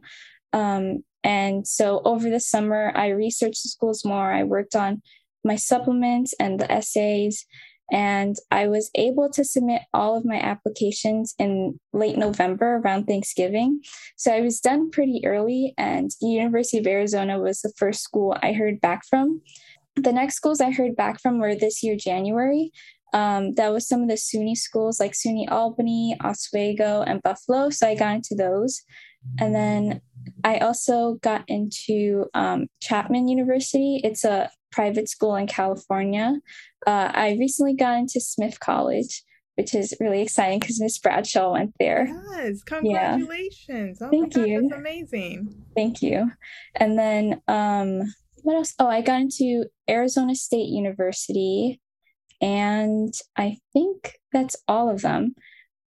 Um, 0.51 1.05
and 1.23 1.65
so 1.65 2.01
over 2.03 2.29
the 2.29 2.41
summer, 2.41 2.91
I 2.95 3.09
researched 3.09 3.63
the 3.63 3.69
schools 3.69 4.03
more. 4.03 4.29
I 4.29 4.43
worked 4.43 4.75
on 4.75 5.01
my 5.45 5.55
supplements 5.55 6.33
and 6.37 6.59
the 6.59 6.69
essays 6.69 7.45
and 7.91 8.35
I 8.51 8.67
was 8.67 8.89
able 8.95 9.29
to 9.31 9.43
submit 9.43 9.83
all 9.93 10.17
of 10.17 10.25
my 10.25 10.39
applications 10.39 11.35
in 11.37 11.79
late 11.93 12.17
November 12.17 12.77
around 12.77 13.05
Thanksgiving. 13.05 13.81
So 14.15 14.33
I 14.33 14.41
was 14.41 14.59
done 14.59 14.89
pretty 14.89 15.21
early, 15.25 15.73
and 15.77 16.11
the 16.21 16.27
University 16.27 16.79
of 16.79 16.87
Arizona 16.87 17.39
was 17.39 17.61
the 17.61 17.73
first 17.77 18.01
school 18.01 18.35
I 18.41 18.53
heard 18.53 18.81
back 18.81 19.03
from. 19.09 19.41
The 19.95 20.13
next 20.13 20.35
schools 20.35 20.61
I 20.61 20.71
heard 20.71 20.95
back 20.95 21.21
from 21.21 21.39
were 21.39 21.55
this 21.55 21.83
year, 21.83 21.95
January. 21.95 22.71
Um, 23.13 23.53
that 23.53 23.71
was 23.71 23.87
some 23.87 24.01
of 24.01 24.09
the 24.09 24.15
SUNY 24.15 24.57
schools 24.57 24.99
like 24.99 25.13
SUNY 25.13 25.49
Albany, 25.49 26.17
Oswego, 26.21 27.01
and 27.01 27.23
Buffalo. 27.23 27.69
So 27.69 27.87
I 27.87 27.95
got 27.95 28.15
into 28.15 28.35
those. 28.35 28.81
And 29.39 29.55
then 29.55 30.01
I 30.43 30.57
also 30.57 31.15
got 31.21 31.43
into 31.47 32.25
um, 32.33 32.67
Chapman 32.81 33.27
University. 33.27 34.01
It's 34.03 34.23
a 34.23 34.49
private 34.75 35.07
school 35.09 35.35
in 35.35 35.47
California. 35.47 36.27
Uh, 36.85 37.09
I 37.13 37.37
recently 37.39 37.75
got 37.75 37.97
into 37.97 38.19
Smith 38.19 38.59
College. 38.59 39.23
which 39.57 39.73
is 39.73 39.95
really 40.01 40.21
exciting 40.21 40.59
because 40.59 40.81
Miss 40.81 40.99
Bradshaw 40.99 41.53
went 41.53 41.73
there. 41.79 42.07
Yes, 42.35 42.61
congratulations! 42.63 43.97
Yeah. 44.01 44.07
Oh 44.07 44.11
Thank 44.11 44.35
you. 44.35 44.67
that's 44.67 44.79
amazing. 44.81 45.37
Thank 45.75 46.01
you. 46.01 46.29
And 46.75 46.99
then 46.99 47.41
um, 47.47 48.01
what 48.43 48.57
else? 48.57 48.73
Oh, 48.79 48.87
I 48.87 49.01
got 49.01 49.21
into 49.21 49.65
Arizona 49.89 50.35
State 50.35 50.67
University, 50.67 51.79
and 52.41 53.13
I 53.37 53.57
think 53.71 54.19
that's 54.33 54.57
all 54.67 54.89
of 54.89 55.01
them. 55.01 55.35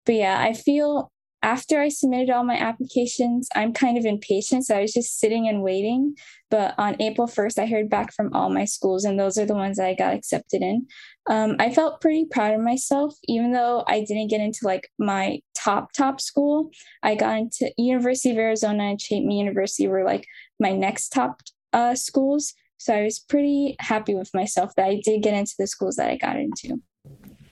But 0.06 0.16
yeah, 0.16 0.40
I 0.40 0.54
feel 0.54 1.12
after 1.46 1.80
I 1.80 1.90
submitted 1.90 2.32
all 2.32 2.44
my 2.44 2.58
applications, 2.58 3.48
I'm 3.56 3.72
kind 3.72 4.00
of 4.00 4.04
impatient. 4.04 4.66
So 4.66 4.76
I 4.76 4.82
was 4.82 4.92
just 4.92 5.20
sitting 5.20 5.48
and 5.48 5.62
waiting. 5.62 6.16
But 6.50 6.74
on 6.80 7.00
April 7.00 7.28
1st, 7.28 7.60
I 7.60 7.68
heard 7.68 7.88
back 7.88 8.12
from 8.14 8.34
all 8.34 8.50
my 8.50 8.66
schools, 8.66 9.06
and 9.06 9.20
those 9.20 9.38
are 9.38 9.46
the 9.46 9.54
ones 9.54 9.78
that 9.78 9.86
I 9.86 9.94
got 9.94 10.16
accepted 10.16 10.64
in. 10.64 10.88
Um, 11.30 11.56
I 11.60 11.72
felt 11.72 12.02
pretty 12.02 12.26
proud 12.26 12.56
of 12.56 12.62
myself, 12.62 13.14
even 13.26 13.52
though 13.52 13.84
I 13.88 14.00
didn't 14.00 14.30
get 14.30 14.42
into 14.42 14.62
like 14.64 14.90
my 14.98 15.40
top, 15.56 15.94
top 15.94 16.20
school. 16.20 16.72
I 17.04 17.14
got 17.14 17.38
into 17.38 17.72
University 17.78 18.32
of 18.32 18.38
Arizona 18.40 18.86
and 18.86 19.00
Chapman 19.00 19.30
University 19.30 19.88
were 19.88 20.04
like 20.04 20.26
my 20.60 20.72
next 20.72 21.10
top 21.10 21.42
uh, 21.74 21.94
schools. 21.94 22.56
So 22.78 22.96
I 22.96 23.04
was 23.04 23.20
pretty 23.20 23.76
happy 23.80 24.16
with 24.16 24.32
myself 24.34 24.72
that 24.78 24.88
I 24.88 25.00
did 25.06 25.22
get 25.22 25.36
into 25.36 25.54
the 25.60 25.68
schools 25.68 25.98
that 25.98 26.10
I 26.10 26.18
got 26.18 26.38
into. 26.38 26.82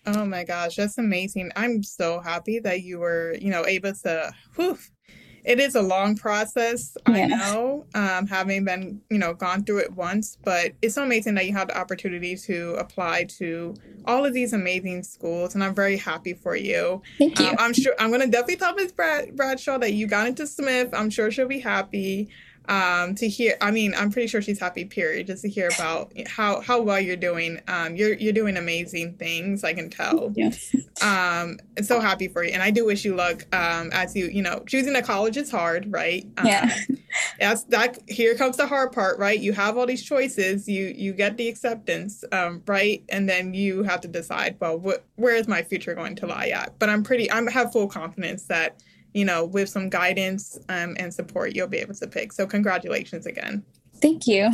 Oh 0.06 0.26
my 0.26 0.44
gosh, 0.44 0.76
that's 0.76 0.98
amazing. 0.98 1.52
I'm 1.56 1.84
so 1.84 2.20
happy 2.20 2.60
that 2.60 2.82
you 2.82 3.00
were, 3.00 3.36
you 3.40 3.50
know, 3.50 3.66
able 3.66 3.94
to 3.94 4.34
whew, 4.56 4.78
it 5.46 5.60
is 5.60 5.76
a 5.76 5.82
long 5.82 6.16
process, 6.16 6.96
yeah. 7.08 7.16
I 7.16 7.26
know, 7.26 7.86
um, 7.96 8.28
having 8.28 8.64
been, 8.64 9.02
you 9.10 9.18
know, 9.18 9.34
gone 9.34 9.64
through 9.64 9.80
it 9.80 9.94
once, 9.94 10.38
but 10.44 10.72
it's 10.82 10.96
so 10.96 11.04
amazing 11.04 11.36
that 11.36 11.46
you 11.46 11.54
had 11.54 11.68
the 11.68 11.78
opportunity 11.78 12.36
to 12.38 12.76
apply 12.76 13.26
to 13.40 13.76
all 14.06 14.26
of 14.26 14.34
these 14.34 14.54
amazing 14.54 15.04
schools, 15.04 15.54
and 15.54 15.64
I'm 15.64 15.76
very 15.76 15.98
happy 15.98 16.34
for 16.34 16.56
you. 16.56 17.02
Thank 17.18 17.40
you. 17.40 17.48
Um, 17.48 17.56
I'm 17.60 17.74
sure 17.74 17.94
I'm 18.00 18.10
going 18.10 18.22
to 18.22 18.28
definitely 18.28 18.56
tell 18.58 18.74
Ms. 18.76 18.94
Brad, 18.94 19.36
Bradshaw 19.36 19.78
that 19.80 19.94
you 19.94 20.08
got 20.08 20.28
into 20.28 20.48
Smith. 20.48 20.90
I'm 20.94 21.10
sure 21.10 21.30
she'll 21.30 21.48
be 21.48 21.60
happy 21.60 22.30
um 22.70 23.14
to 23.16 23.28
hear 23.28 23.58
i 23.60 23.70
mean 23.70 23.94
i'm 23.96 24.10
pretty 24.10 24.28
sure 24.28 24.42
she's 24.42 24.60
happy 24.60 24.86
period 24.86 25.28
just 25.28 25.42
to 25.42 25.50
hear 25.50 25.68
about 25.76 26.12
how 26.28 26.62
how 26.62 26.82
well 26.82 27.00
you're 27.00 27.16
doing. 27.16 27.60
Um 27.68 27.96
you're 27.96 28.14
you're 28.14 28.34
doing 28.34 28.56
amazing 28.58 29.16
things 29.16 29.64
i 29.64 29.74
can 29.74 29.90
tell. 29.90 30.32
Yes. 30.36 30.74
Um 31.02 31.58
so 31.82 32.00
happy 32.00 32.28
for 32.28 32.44
you 32.44 32.52
and 32.52 32.64
i 32.64 32.72
do 32.72 32.86
wish 32.86 33.04
you 33.04 33.16
luck 33.16 33.44
um 33.54 33.90
as 33.92 34.16
you 34.16 34.28
you 34.28 34.42
know 34.42 34.64
choosing 34.68 34.96
a 34.96 35.02
college 35.02 35.36
is 35.38 35.52
hard 35.52 35.92
right? 35.92 36.26
Um, 36.38 36.48
yeah 36.48 36.70
that's 37.40 37.64
that 37.66 38.00
here 38.08 38.36
comes 38.36 38.58
the 38.58 38.68
hard 38.68 38.92
part 38.92 39.20
right? 39.20 39.40
You 39.40 39.54
have 39.54 39.78
all 39.78 39.86
these 39.86 40.04
choices 40.04 40.68
you 40.68 40.94
you 40.96 41.14
get 41.14 41.38
the 41.38 41.50
acceptance 41.50 42.24
um 42.32 42.64
right? 42.66 43.04
And 43.10 43.28
then 43.28 43.54
you 43.54 43.84
have 43.84 44.02
to 44.02 44.08
decide 44.08 44.56
well 44.60 44.78
what 44.80 45.06
where 45.16 45.36
is 45.36 45.48
my 45.48 45.64
future 45.64 45.96
going 45.96 46.16
to 46.18 46.28
lie 46.28 46.48
at? 46.48 46.80
But 46.80 46.90
i'm 46.90 47.04
pretty 47.04 47.30
i'm 47.32 47.48
have 47.48 47.72
full 47.74 47.88
confidence 47.88 48.46
that 48.46 48.82
you 49.14 49.26
know, 49.26 49.46
with 49.46 49.70
some 49.70 49.90
guidance 49.90 50.58
um, 50.70 50.96
and 51.00 51.14
support, 51.14 51.56
you'll 51.56 51.68
be 51.68 51.78
able 51.78 51.96
to 51.96 52.08
pick. 52.08 52.34
So, 52.34 52.46
congratulations 52.46 53.26
again. 53.26 53.64
Thank 54.02 54.28
you. 54.28 54.52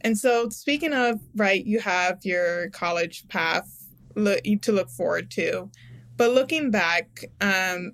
and 0.00 0.16
so, 0.18 0.48
speaking 0.48 0.92
of, 0.92 1.20
right, 1.36 1.64
you 1.64 1.80
have 1.80 2.24
your 2.24 2.70
college 2.70 3.26
path 3.28 3.68
look, 4.14 4.42
to 4.62 4.72
look 4.72 4.90
forward 4.90 5.30
to. 5.32 5.70
But 6.16 6.32
looking 6.32 6.70
back 6.70 7.24
um, 7.40 7.92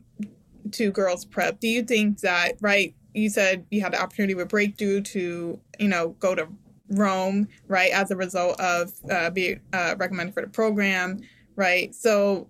to 0.73 0.90
girls 0.90 1.25
prep, 1.25 1.61
do 1.61 1.69
you 1.69 1.83
think 1.83 2.21
that, 2.21 2.52
right, 2.61 2.95
you 3.14 3.30
said 3.30 3.66
you 3.71 3.80
had 3.80 3.92
the 3.92 4.00
opportunity 4.00 4.35
with 4.35 4.49
Breakthrough 4.49 5.00
to, 5.02 5.61
you 5.78 5.88
know, 5.88 6.11
go 6.21 6.35
to 6.35 6.49
Rome, 6.90 7.49
right, 7.66 7.92
as 7.92 8.11
a 8.11 8.16
result 8.16 8.61
of 8.61 8.92
uh, 9.11 9.30
being 9.30 9.61
uh, 9.73 9.95
recommended 9.99 10.35
for 10.35 10.42
the 10.42 10.49
program, 10.49 11.21
right? 11.57 11.95
So, 11.95 12.49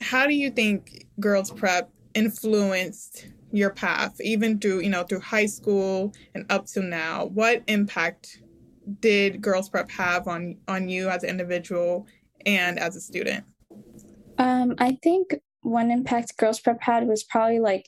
how 0.00 0.26
do 0.26 0.34
you 0.34 0.50
think 0.50 1.06
girls 1.18 1.50
prep 1.50 1.90
influenced 2.16 3.28
your 3.52 3.70
path 3.70 4.20
even 4.20 4.58
through 4.58 4.80
you 4.80 4.88
know 4.88 5.04
through 5.04 5.20
high 5.20 5.46
school 5.46 6.12
and 6.34 6.44
up 6.50 6.66
to 6.66 6.80
now 6.80 7.26
what 7.26 7.62
impact 7.68 8.40
did 9.00 9.40
girls 9.40 9.68
prep 9.68 9.90
have 9.90 10.26
on 10.26 10.56
on 10.66 10.88
you 10.88 11.08
as 11.08 11.22
an 11.22 11.30
individual 11.30 12.06
and 12.44 12.78
as 12.78 12.96
a 12.96 13.00
student 13.00 13.44
um 14.38 14.74
i 14.78 14.96
think 15.02 15.34
one 15.62 15.90
impact 15.90 16.36
girls 16.38 16.60
prep 16.60 16.80
had 16.80 17.06
was 17.06 17.22
probably 17.22 17.60
like 17.60 17.86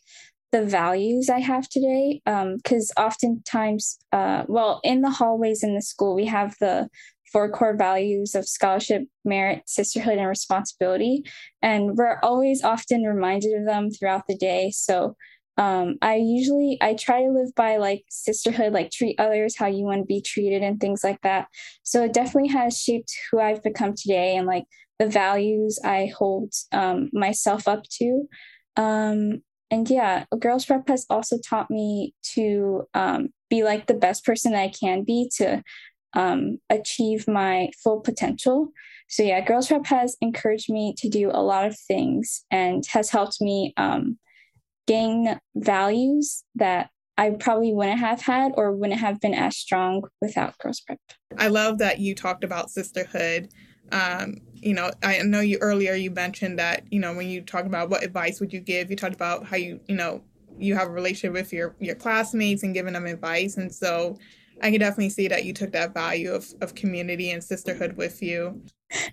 the 0.50 0.64
values 0.64 1.28
I 1.28 1.40
have 1.40 1.68
today. 1.68 2.22
Because 2.24 2.92
um, 2.96 3.04
oftentimes, 3.04 3.98
uh, 4.12 4.44
well, 4.48 4.80
in 4.82 5.02
the 5.02 5.10
hallways 5.10 5.62
in 5.62 5.74
the 5.74 5.82
school, 5.82 6.14
we 6.14 6.26
have 6.26 6.56
the 6.60 6.88
four 7.32 7.50
core 7.50 7.76
values 7.76 8.34
of 8.34 8.48
scholarship, 8.48 9.02
merit, 9.24 9.62
sisterhood, 9.66 10.18
and 10.18 10.28
responsibility. 10.28 11.24
And 11.62 11.96
we're 11.96 12.18
always 12.22 12.62
often 12.62 13.02
reminded 13.02 13.52
of 13.58 13.66
them 13.66 13.90
throughout 13.90 14.26
the 14.28 14.36
day. 14.36 14.70
So 14.70 15.16
um, 15.58 15.96
I 16.00 16.14
usually 16.14 16.78
I 16.80 16.94
try 16.94 17.22
to 17.22 17.32
live 17.32 17.52
by 17.56 17.78
like 17.78 18.04
sisterhood, 18.08 18.72
like 18.72 18.92
treat 18.92 19.18
others 19.18 19.56
how 19.56 19.66
you 19.66 19.84
want 19.84 20.02
to 20.02 20.06
be 20.06 20.22
treated 20.22 20.62
and 20.62 20.80
things 20.80 21.02
like 21.02 21.20
that. 21.22 21.48
So 21.82 22.04
it 22.04 22.12
definitely 22.12 22.50
has 22.50 22.78
shaped 22.78 23.12
who 23.30 23.40
I've 23.40 23.62
become 23.62 23.94
today 23.94 24.36
and 24.36 24.46
like 24.46 24.64
the 25.00 25.08
values 25.08 25.78
I 25.84 26.12
hold 26.16 26.52
um, 26.72 27.10
myself 27.12 27.66
up 27.66 27.82
to. 27.98 28.28
Um, 28.76 29.42
and 29.70 29.88
yeah, 29.90 30.24
Girls 30.38 30.64
Prep 30.64 30.88
has 30.88 31.04
also 31.10 31.38
taught 31.38 31.70
me 31.70 32.14
to 32.34 32.84
um, 32.94 33.28
be 33.50 33.64
like 33.64 33.86
the 33.86 33.94
best 33.94 34.24
person 34.24 34.54
I 34.54 34.68
can 34.68 35.02
be 35.04 35.30
to 35.36 35.62
um, 36.14 36.58
achieve 36.70 37.26
my 37.28 37.70
full 37.82 38.00
potential. 38.00 38.72
So 39.08 39.22
yeah, 39.22 39.40
Girls 39.40 39.68
Prep 39.68 39.86
has 39.86 40.16
encouraged 40.20 40.70
me 40.70 40.94
to 40.98 41.08
do 41.08 41.30
a 41.30 41.42
lot 41.42 41.66
of 41.66 41.78
things 41.78 42.44
and 42.50 42.84
has 42.86 43.10
helped 43.10 43.40
me 43.40 43.72
um, 43.76 44.18
gain 44.86 45.38
values 45.54 46.44
that 46.54 46.90
I 47.16 47.30
probably 47.30 47.72
wouldn't 47.72 47.98
have 47.98 48.20
had 48.22 48.52
or 48.54 48.72
wouldn't 48.72 49.00
have 49.00 49.20
been 49.20 49.34
as 49.34 49.56
strong 49.56 50.04
without 50.20 50.56
Girls 50.58 50.80
Prep. 50.80 50.98
I 51.36 51.48
love 51.48 51.78
that 51.78 51.98
you 51.98 52.14
talked 52.14 52.44
about 52.44 52.70
sisterhood. 52.70 53.48
Um, 53.90 54.36
you 54.54 54.74
know, 54.74 54.90
I 55.02 55.22
know 55.22 55.40
you 55.40 55.58
earlier 55.58 55.94
you 55.94 56.10
mentioned 56.10 56.58
that, 56.58 56.84
you 56.92 57.00
know, 57.00 57.14
when 57.14 57.28
you 57.28 57.40
talk 57.40 57.64
about 57.64 57.90
what 57.90 58.04
advice 58.04 58.40
would 58.40 58.52
you 58.52 58.60
give, 58.60 58.90
you 58.90 58.96
talked 58.96 59.14
about 59.14 59.46
how 59.46 59.56
you, 59.56 59.80
you 59.88 59.96
know, 59.96 60.22
you 60.58 60.74
have 60.74 60.88
a 60.88 60.92
relationship 60.92 61.32
with 61.32 61.52
your 61.52 61.74
your 61.78 61.94
classmates 61.94 62.62
and 62.62 62.74
giving 62.74 62.92
them 62.92 63.06
advice. 63.06 63.56
And 63.56 63.72
so 63.72 64.18
I 64.62 64.70
can 64.70 64.80
definitely 64.80 65.10
see 65.10 65.28
that 65.28 65.44
you 65.44 65.52
took 65.52 65.72
that 65.72 65.94
value 65.94 66.32
of, 66.32 66.46
of 66.60 66.74
community 66.74 67.30
and 67.30 67.42
sisterhood 67.42 67.96
with 67.96 68.22
you. 68.22 68.62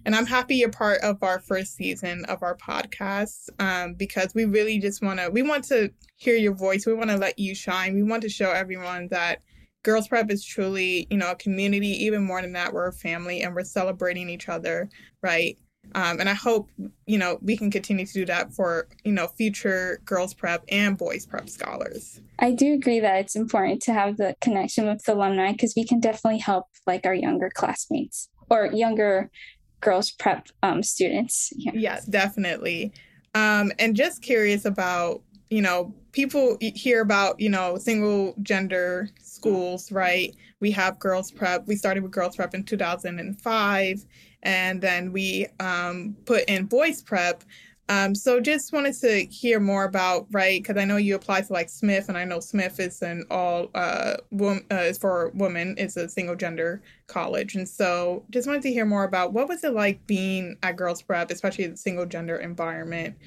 And 0.06 0.16
I'm 0.16 0.26
happy 0.26 0.56
you're 0.56 0.70
part 0.70 1.02
of 1.02 1.22
our 1.22 1.40
first 1.40 1.76
season 1.76 2.26
of 2.26 2.42
our 2.42 2.56
podcast 2.56 3.50
um, 3.60 3.94
because 3.94 4.34
we 4.34 4.46
really 4.46 4.80
just 4.80 5.02
want 5.04 5.20
to, 5.20 5.30
we 5.30 5.42
want 5.42 5.66
to 5.66 5.92
hear 6.16 6.36
your 6.36 6.56
voice. 6.56 6.86
We 6.86 6.94
want 6.94 7.10
to 7.10 7.18
let 7.18 7.38
you 7.38 7.54
shine. 7.54 7.94
We 7.94 8.04
want 8.04 8.24
to 8.24 8.30
show 8.30 8.52
everyone 8.52 9.10
that 9.10 9.42
Girls 9.84 10.08
Prep 10.08 10.32
is 10.32 10.44
truly, 10.44 11.06
you 11.12 11.18
know, 11.18 11.32
a 11.32 11.36
community. 11.36 11.90
Even 12.06 12.24
more 12.24 12.42
than 12.42 12.54
that, 12.54 12.74
we're 12.74 12.88
a 12.88 12.94
family 12.94 13.44
and 13.44 13.54
we're 13.54 13.64
celebrating 13.64 14.30
each 14.30 14.50
other, 14.50 14.90
right? 15.22 15.58
Um, 15.94 16.20
and 16.20 16.28
I 16.28 16.34
hope, 16.34 16.70
you 17.06 17.18
know, 17.18 17.38
we 17.42 17.56
can 17.56 17.72
continue 17.72 18.06
to 18.06 18.14
do 18.14 18.26
that 18.26 18.54
for, 18.54 18.88
you 19.04 19.12
know, 19.12 19.28
future 19.28 20.02
girls 20.06 20.34
prep 20.34 20.64
and 20.70 20.98
boys 20.98 21.26
prep 21.26 21.50
scholars. 21.50 22.22
I 22.40 22.52
do 22.52 22.74
agree 22.74 23.00
that 23.00 23.20
it's 23.20 23.36
important 23.36 23.82
to 23.84 23.94
have 23.94 24.18
the 24.18 24.36
connection 24.42 24.88
with 24.88 25.04
the 25.04 25.14
alumni 25.14 25.52
because 25.52 25.74
we 25.76 25.86
can 25.86 26.00
definitely 26.00 26.40
help 26.40 26.68
like 26.86 27.06
our 27.06 27.14
younger 27.14 27.50
classmates 27.54 28.30
or 28.50 28.68
younger 28.68 29.30
girls 29.82 30.12
prep 30.12 30.48
um, 30.64 30.84
students. 30.84 31.52
Yeah. 31.56 31.72
Yes, 31.76 32.06
definitely. 32.06 32.92
Um, 33.34 33.72
and 33.80 33.96
just 33.96 34.22
curious 34.22 34.66
about, 34.66 35.22
you 35.50 35.62
know, 35.62 35.94
people 36.12 36.58
hear 36.60 37.02
about, 37.02 37.40
you 37.40 37.50
know, 37.50 37.78
single 37.78 38.34
gender 38.42 39.10
schools, 39.22 39.92
right? 39.92 40.34
We 40.60 40.72
have 40.72 40.98
girls 41.00 41.32
prep. 41.32 41.68
We 41.68 41.76
started 41.76 42.04
with 42.04 42.12
girls 42.12 42.36
prep 42.36 42.56
in 42.56 42.64
2005 42.64 44.06
and 44.46 44.80
then 44.80 45.12
we 45.12 45.48
um, 45.60 46.16
put 46.26 46.46
in 46.46 46.66
boys 46.66 47.02
prep. 47.02 47.44
Um, 47.88 48.16
so 48.16 48.40
just 48.40 48.74
wanted 48.74 48.96
to 49.02 49.26
hear 49.26 49.60
more 49.60 49.84
about 49.84 50.26
right 50.32 50.62
because 50.62 50.78
I 50.78 50.86
know 50.86 50.98
you 50.98 51.16
applied 51.16 51.46
to 51.48 51.54
like 51.54 51.70
Smith, 51.70 52.10
and 52.10 52.18
I 52.18 52.24
know 52.24 52.40
Smith 52.40 52.80
is 52.80 53.02
an 53.02 53.26
all 53.30 53.70
uh, 53.76 54.16
wom- 54.32 54.66
uh 54.72 54.76
is 54.76 54.98
for 54.98 55.32
women. 55.36 55.76
It's 55.78 55.98
a 55.98 56.10
single 56.10 56.36
gender 56.36 56.82
college, 57.08 57.56
and 57.56 57.68
so 57.68 58.24
just 58.32 58.48
wanted 58.48 58.64
to 58.64 58.74
hear 58.74 58.86
more 58.86 59.04
about 59.04 59.34
what 59.34 59.48
was 59.48 59.64
it 59.64 59.74
like 59.74 60.06
being 60.08 60.58
at 60.64 60.78
Girls 60.78 61.02
Prep, 61.04 61.30
especially 61.30 61.68
the 61.68 61.78
single 61.78 62.08
gender 62.08 62.38
environment, 62.38 63.18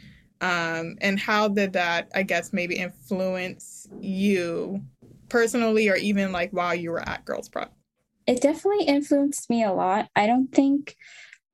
um, 0.41 0.97
and 1.01 1.21
how 1.21 1.47
did 1.47 1.73
that 1.75 2.11
I 2.15 2.25
guess 2.25 2.53
maybe 2.53 2.77
influence 2.77 3.87
you 4.01 4.83
personally, 5.29 5.89
or 5.89 5.97
even 5.97 6.33
like 6.33 6.51
while 6.51 6.75
you 6.75 6.91
were 6.91 7.09
at 7.09 7.25
Girls 7.25 7.49
Prep 7.49 7.73
it 8.29 8.43
definitely 8.43 8.87
influenced 8.87 9.51
me 9.51 9.65
a 9.65 9.73
lot. 9.73 10.09
I 10.15 10.29
don't 10.29 10.53
think 10.55 10.95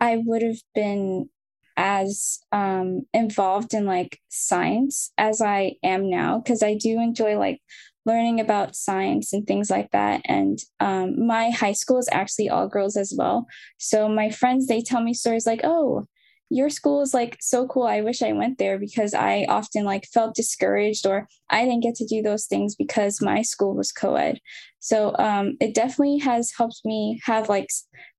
I 0.00 0.18
would 0.24 0.42
have 0.42 0.58
been 0.74 1.30
as 1.76 2.40
um, 2.52 3.02
involved 3.14 3.74
in 3.74 3.86
like 3.86 4.20
science 4.28 5.12
as 5.18 5.40
I 5.40 5.74
am 5.84 6.10
now 6.10 6.38
because 6.40 6.62
I 6.62 6.74
do 6.74 7.00
enjoy 7.00 7.38
like 7.38 7.60
learning 8.06 8.40
about 8.40 8.76
science 8.76 9.32
and 9.32 9.46
things 9.46 9.70
like 9.70 9.90
that. 9.92 10.22
And 10.26 10.58
um, 10.80 11.26
my 11.26 11.50
high 11.50 11.72
school 11.72 11.98
is 11.98 12.08
actually 12.12 12.50
all 12.50 12.68
girls 12.68 12.96
as 12.96 13.14
well. 13.16 13.46
So 13.78 14.08
my 14.08 14.30
friends 14.30 14.66
they 14.66 14.82
tell 14.82 15.02
me 15.02 15.14
stories 15.14 15.46
like, 15.46 15.60
"Oh, 15.64 16.06
your 16.50 16.70
school 16.70 17.02
is 17.02 17.14
like 17.14 17.38
so 17.40 17.66
cool. 17.66 17.84
I 17.84 18.00
wish 18.00 18.22
I 18.22 18.32
went 18.32 18.58
there 18.58 18.78
because 18.78 19.14
I 19.14 19.46
often 19.48 19.84
like 19.84 20.06
felt 20.12 20.34
discouraged 20.34 21.06
or 21.06 21.26
I 21.50 21.64
didn't 21.64 21.82
get 21.82 21.94
to 21.96 22.06
do 22.06 22.22
those 22.22 22.46
things 22.46 22.74
because 22.76 23.22
my 23.22 23.42
school 23.42 23.74
was 23.74 23.92
co 23.92 24.14
ed. 24.16 24.40
So 24.78 25.16
um, 25.18 25.56
it 25.60 25.74
definitely 25.74 26.18
has 26.18 26.52
helped 26.56 26.82
me 26.84 27.20
have 27.24 27.48
like 27.48 27.68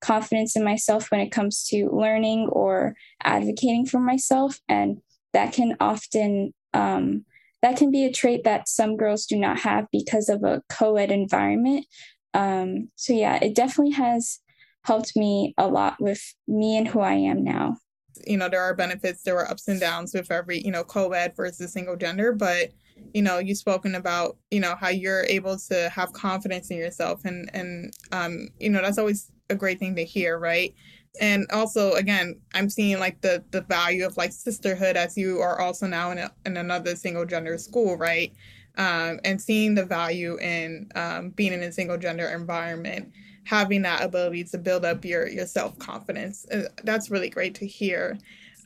confidence 0.01 0.55
in 0.55 0.63
myself 0.63 1.11
when 1.11 1.21
it 1.21 1.31
comes 1.31 1.65
to 1.67 1.89
learning 1.91 2.49
or 2.51 2.95
advocating 3.23 3.85
for 3.85 3.99
myself. 3.99 4.59
And 4.67 4.97
that 5.33 5.53
can 5.53 5.77
often, 5.79 6.53
um, 6.73 7.25
that 7.61 7.77
can 7.77 7.91
be 7.91 8.05
a 8.05 8.11
trait 8.11 8.43
that 8.43 8.67
some 8.67 8.97
girls 8.97 9.25
do 9.25 9.37
not 9.37 9.59
have 9.59 9.85
because 9.91 10.29
of 10.29 10.43
a 10.43 10.61
co 10.69 10.97
ed 10.97 11.11
environment. 11.11 11.85
Um, 12.33 12.89
so 12.95 13.13
yeah, 13.13 13.37
it 13.41 13.55
definitely 13.55 13.93
has 13.93 14.39
helped 14.83 15.15
me 15.15 15.53
a 15.57 15.67
lot 15.67 15.95
with 15.99 16.35
me 16.47 16.77
and 16.77 16.87
who 16.87 16.99
I 16.99 17.13
am 17.13 17.43
now. 17.43 17.77
You 18.25 18.37
know, 18.37 18.49
there 18.49 18.61
are 18.61 18.73
benefits, 18.73 19.23
there 19.23 19.37
are 19.37 19.49
ups 19.49 19.67
and 19.67 19.79
downs 19.79 20.13
with 20.13 20.31
every, 20.31 20.61
you 20.61 20.71
know, 20.71 20.83
co 20.83 21.11
ed 21.11 21.35
versus 21.35 21.73
single 21.73 21.95
gender, 21.95 22.31
but 22.31 22.71
you 23.13 23.21
know, 23.21 23.39
you've 23.39 23.57
spoken 23.57 23.95
about, 23.95 24.37
you 24.51 24.59
know, 24.59 24.75
how 24.75 24.89
you're 24.89 25.25
able 25.25 25.57
to 25.57 25.89
have 25.89 26.13
confidence 26.13 26.69
in 26.69 26.77
yourself 26.77 27.25
and 27.25 27.49
and 27.53 27.93
um, 28.11 28.49
you 28.59 28.69
know, 28.69 28.81
that's 28.81 28.97
always 28.97 29.31
a 29.49 29.55
great 29.55 29.79
thing 29.79 29.95
to 29.95 30.05
hear, 30.05 30.37
right? 30.39 30.73
And 31.21 31.45
also 31.51 31.93
again, 31.93 32.39
I'm 32.53 32.69
seeing 32.69 32.99
like 32.99 33.21
the 33.21 33.43
the 33.51 33.61
value 33.61 34.05
of 34.05 34.17
like 34.17 34.31
sisterhood 34.31 34.97
as 34.97 35.17
you 35.17 35.39
are 35.41 35.59
also 35.59 35.87
now 35.87 36.11
in 36.11 36.17
a, 36.17 36.31
in 36.45 36.57
another 36.57 36.95
single 36.95 37.25
gender 37.25 37.57
school, 37.57 37.97
right? 37.97 38.33
Um, 38.77 39.19
and 39.23 39.41
seeing 39.41 39.75
the 39.75 39.85
value 39.85 40.37
in 40.39 40.89
um, 40.95 41.29
being 41.29 41.53
in 41.53 41.63
a 41.63 41.71
single 41.71 41.97
gender 41.97 42.27
environment 42.27 43.13
having 43.45 43.83
that 43.83 44.03
ability 44.03 44.43
to 44.43 44.57
build 44.57 44.85
up 44.85 45.05
your 45.05 45.27
your 45.27 45.45
self 45.45 45.77
confidence. 45.79 46.45
Uh, 46.51 46.63
that's 46.83 47.09
really 47.09 47.29
great 47.29 47.55
to 47.55 47.65
hear. 47.65 48.17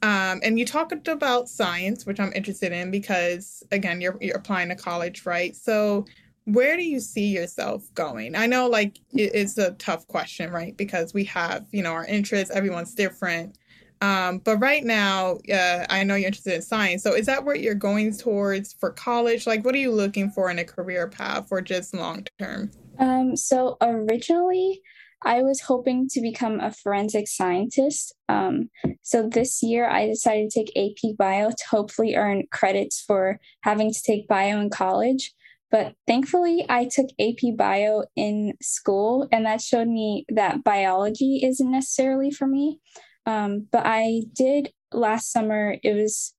Um, 0.01 0.39
and 0.43 0.57
you 0.57 0.65
talked 0.65 1.07
about 1.07 1.49
science, 1.49 2.05
which 2.05 2.19
I'm 2.19 2.31
interested 2.33 2.71
in 2.71 2.89
because 2.89 3.63
again, 3.71 4.01
you're 4.01 4.17
you're 4.21 4.37
applying 4.37 4.69
to 4.69 4.75
college, 4.75 5.25
right? 5.25 5.55
So 5.55 6.05
where 6.45 6.75
do 6.75 6.83
you 6.83 6.99
see 6.99 7.27
yourself 7.27 7.83
going? 7.93 8.35
I 8.35 8.47
know 8.47 8.67
like 8.67 8.97
it, 9.13 9.31
it's 9.33 9.57
a 9.57 9.71
tough 9.71 10.07
question, 10.07 10.51
right? 10.51 10.75
Because 10.75 11.13
we 11.13 11.25
have, 11.25 11.65
you 11.71 11.83
know, 11.83 11.91
our 11.91 12.05
interests, 12.05 12.55
everyone's 12.55 12.93
different. 12.93 13.57
Um, 14.01 14.37
but 14.39 14.57
right 14.57 14.83
now, 14.83 15.39
uh, 15.53 15.85
I 15.89 16.03
know 16.05 16.15
you're 16.15 16.27
interested 16.27 16.53
in 16.53 16.61
science. 16.61 17.03
So 17.03 17.13
is 17.13 17.25
that 17.25 17.43
what 17.43 17.59
you're 17.59 17.75
going 17.75 18.15
towards 18.15 18.73
for 18.73 18.91
college? 18.91 19.45
Like, 19.45 19.65
what 19.65 19.75
are 19.75 19.79
you 19.79 19.91
looking 19.91 20.29
for 20.31 20.49
in 20.49 20.59
a 20.59 20.63
career 20.63 21.07
path 21.07 21.47
or 21.51 21.61
just 21.61 21.93
long 21.93 22.25
term? 22.39 22.71
Um, 22.99 23.35
so 23.35 23.77
originally, 23.81 24.81
I 25.23 25.41
was 25.41 25.61
hoping 25.61 26.07
to 26.09 26.21
become 26.21 26.59
a 26.59 26.71
forensic 26.71 27.27
scientist. 27.27 28.13
Um, 28.29 28.69
so 29.01 29.27
this 29.27 29.61
year, 29.61 29.89
I 29.89 30.07
decided 30.07 30.49
to 30.49 30.59
take 30.59 30.77
AP 30.77 31.17
Bio 31.17 31.49
to 31.49 31.63
hopefully 31.69 32.15
earn 32.15 32.43
credits 32.51 33.03
for 33.05 33.39
having 33.61 33.91
to 33.91 34.01
take 34.01 34.27
bio 34.27 34.59
in 34.59 34.69
college. 34.69 35.33
But 35.71 35.93
thankfully, 36.07 36.65
I 36.67 36.85
took 36.85 37.07
AP 37.19 37.55
Bio 37.55 38.05
in 38.15 38.53
school, 38.61 39.27
and 39.31 39.45
that 39.45 39.61
showed 39.61 39.87
me 39.87 40.25
that 40.29 40.63
biology 40.63 41.41
isn't 41.43 41.71
necessarily 41.71 42.31
for 42.31 42.47
me. 42.47 42.79
Um, 43.25 43.67
but 43.71 43.83
I 43.85 44.23
did 44.33 44.71
last 44.91 45.31
summer, 45.31 45.75
it 45.83 45.93
was 45.93 46.33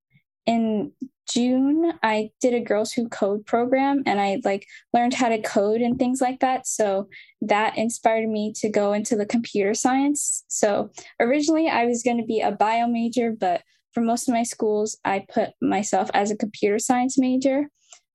in 0.46 0.92
June, 1.30 1.92
I 2.02 2.30
did 2.40 2.54
a 2.54 2.60
Girls 2.60 2.92
Who 2.92 3.08
Code 3.08 3.46
program 3.46 4.02
and 4.04 4.20
I 4.20 4.40
like 4.44 4.66
learned 4.92 5.14
how 5.14 5.28
to 5.28 5.40
code 5.40 5.80
and 5.80 5.98
things 5.98 6.20
like 6.20 6.40
that. 6.40 6.66
So 6.66 7.08
that 7.42 7.78
inspired 7.78 8.28
me 8.28 8.52
to 8.56 8.68
go 8.68 8.92
into 8.92 9.16
the 9.16 9.26
computer 9.26 9.74
science. 9.74 10.44
So 10.48 10.90
originally 11.20 11.68
I 11.68 11.86
was 11.86 12.02
going 12.02 12.18
to 12.18 12.26
be 12.26 12.40
a 12.40 12.50
bio 12.50 12.88
major, 12.88 13.32
but 13.38 13.62
for 13.92 14.00
most 14.00 14.28
of 14.28 14.34
my 14.34 14.42
schools, 14.42 14.98
I 15.04 15.24
put 15.32 15.50
myself 15.60 16.10
as 16.14 16.30
a 16.30 16.36
computer 16.36 16.78
science 16.78 17.16
major. 17.16 17.68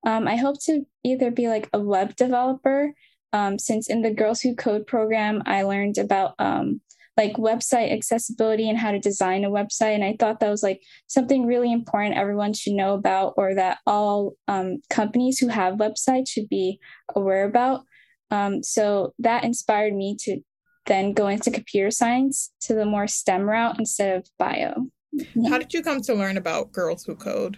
Um, 0.06 0.28
I 0.28 0.36
hope 0.36 0.62
to 0.64 0.86
either 1.02 1.30
be 1.30 1.48
like 1.48 1.68
a 1.72 1.80
web 1.80 2.16
developer, 2.16 2.92
um, 3.32 3.58
since 3.58 3.88
in 3.88 4.02
the 4.02 4.12
Girls 4.12 4.40
Who 4.40 4.54
Code 4.54 4.86
program, 4.86 5.42
I 5.46 5.62
learned 5.62 5.98
about 5.98 6.34
um, 6.38 6.80
like 7.16 7.32
website 7.34 7.92
accessibility 7.92 8.68
and 8.68 8.78
how 8.78 8.92
to 8.92 8.98
design 8.98 9.44
a 9.44 9.50
website. 9.50 9.94
And 9.94 10.04
I 10.04 10.16
thought 10.18 10.40
that 10.40 10.50
was 10.50 10.62
like 10.62 10.82
something 11.06 11.46
really 11.46 11.72
important 11.72 12.16
everyone 12.16 12.52
should 12.52 12.74
know 12.74 12.94
about, 12.94 13.34
or 13.36 13.54
that 13.54 13.78
all 13.86 14.34
um, 14.48 14.78
companies 14.90 15.38
who 15.38 15.48
have 15.48 15.74
websites 15.74 16.28
should 16.28 16.48
be 16.48 16.78
aware 17.14 17.44
about. 17.44 17.82
Um, 18.30 18.62
so 18.62 19.14
that 19.20 19.44
inspired 19.44 19.94
me 19.94 20.16
to 20.20 20.40
then 20.86 21.12
go 21.12 21.28
into 21.28 21.50
computer 21.50 21.90
science 21.90 22.52
to 22.60 22.74
the 22.74 22.84
more 22.84 23.06
STEM 23.06 23.42
route 23.48 23.78
instead 23.78 24.16
of 24.16 24.28
bio. 24.38 24.86
Yeah. 25.12 25.50
How 25.50 25.58
did 25.58 25.72
you 25.72 25.82
come 25.82 26.00
to 26.02 26.14
learn 26.14 26.36
about 26.36 26.72
Girls 26.72 27.04
Who 27.04 27.16
Code? 27.16 27.56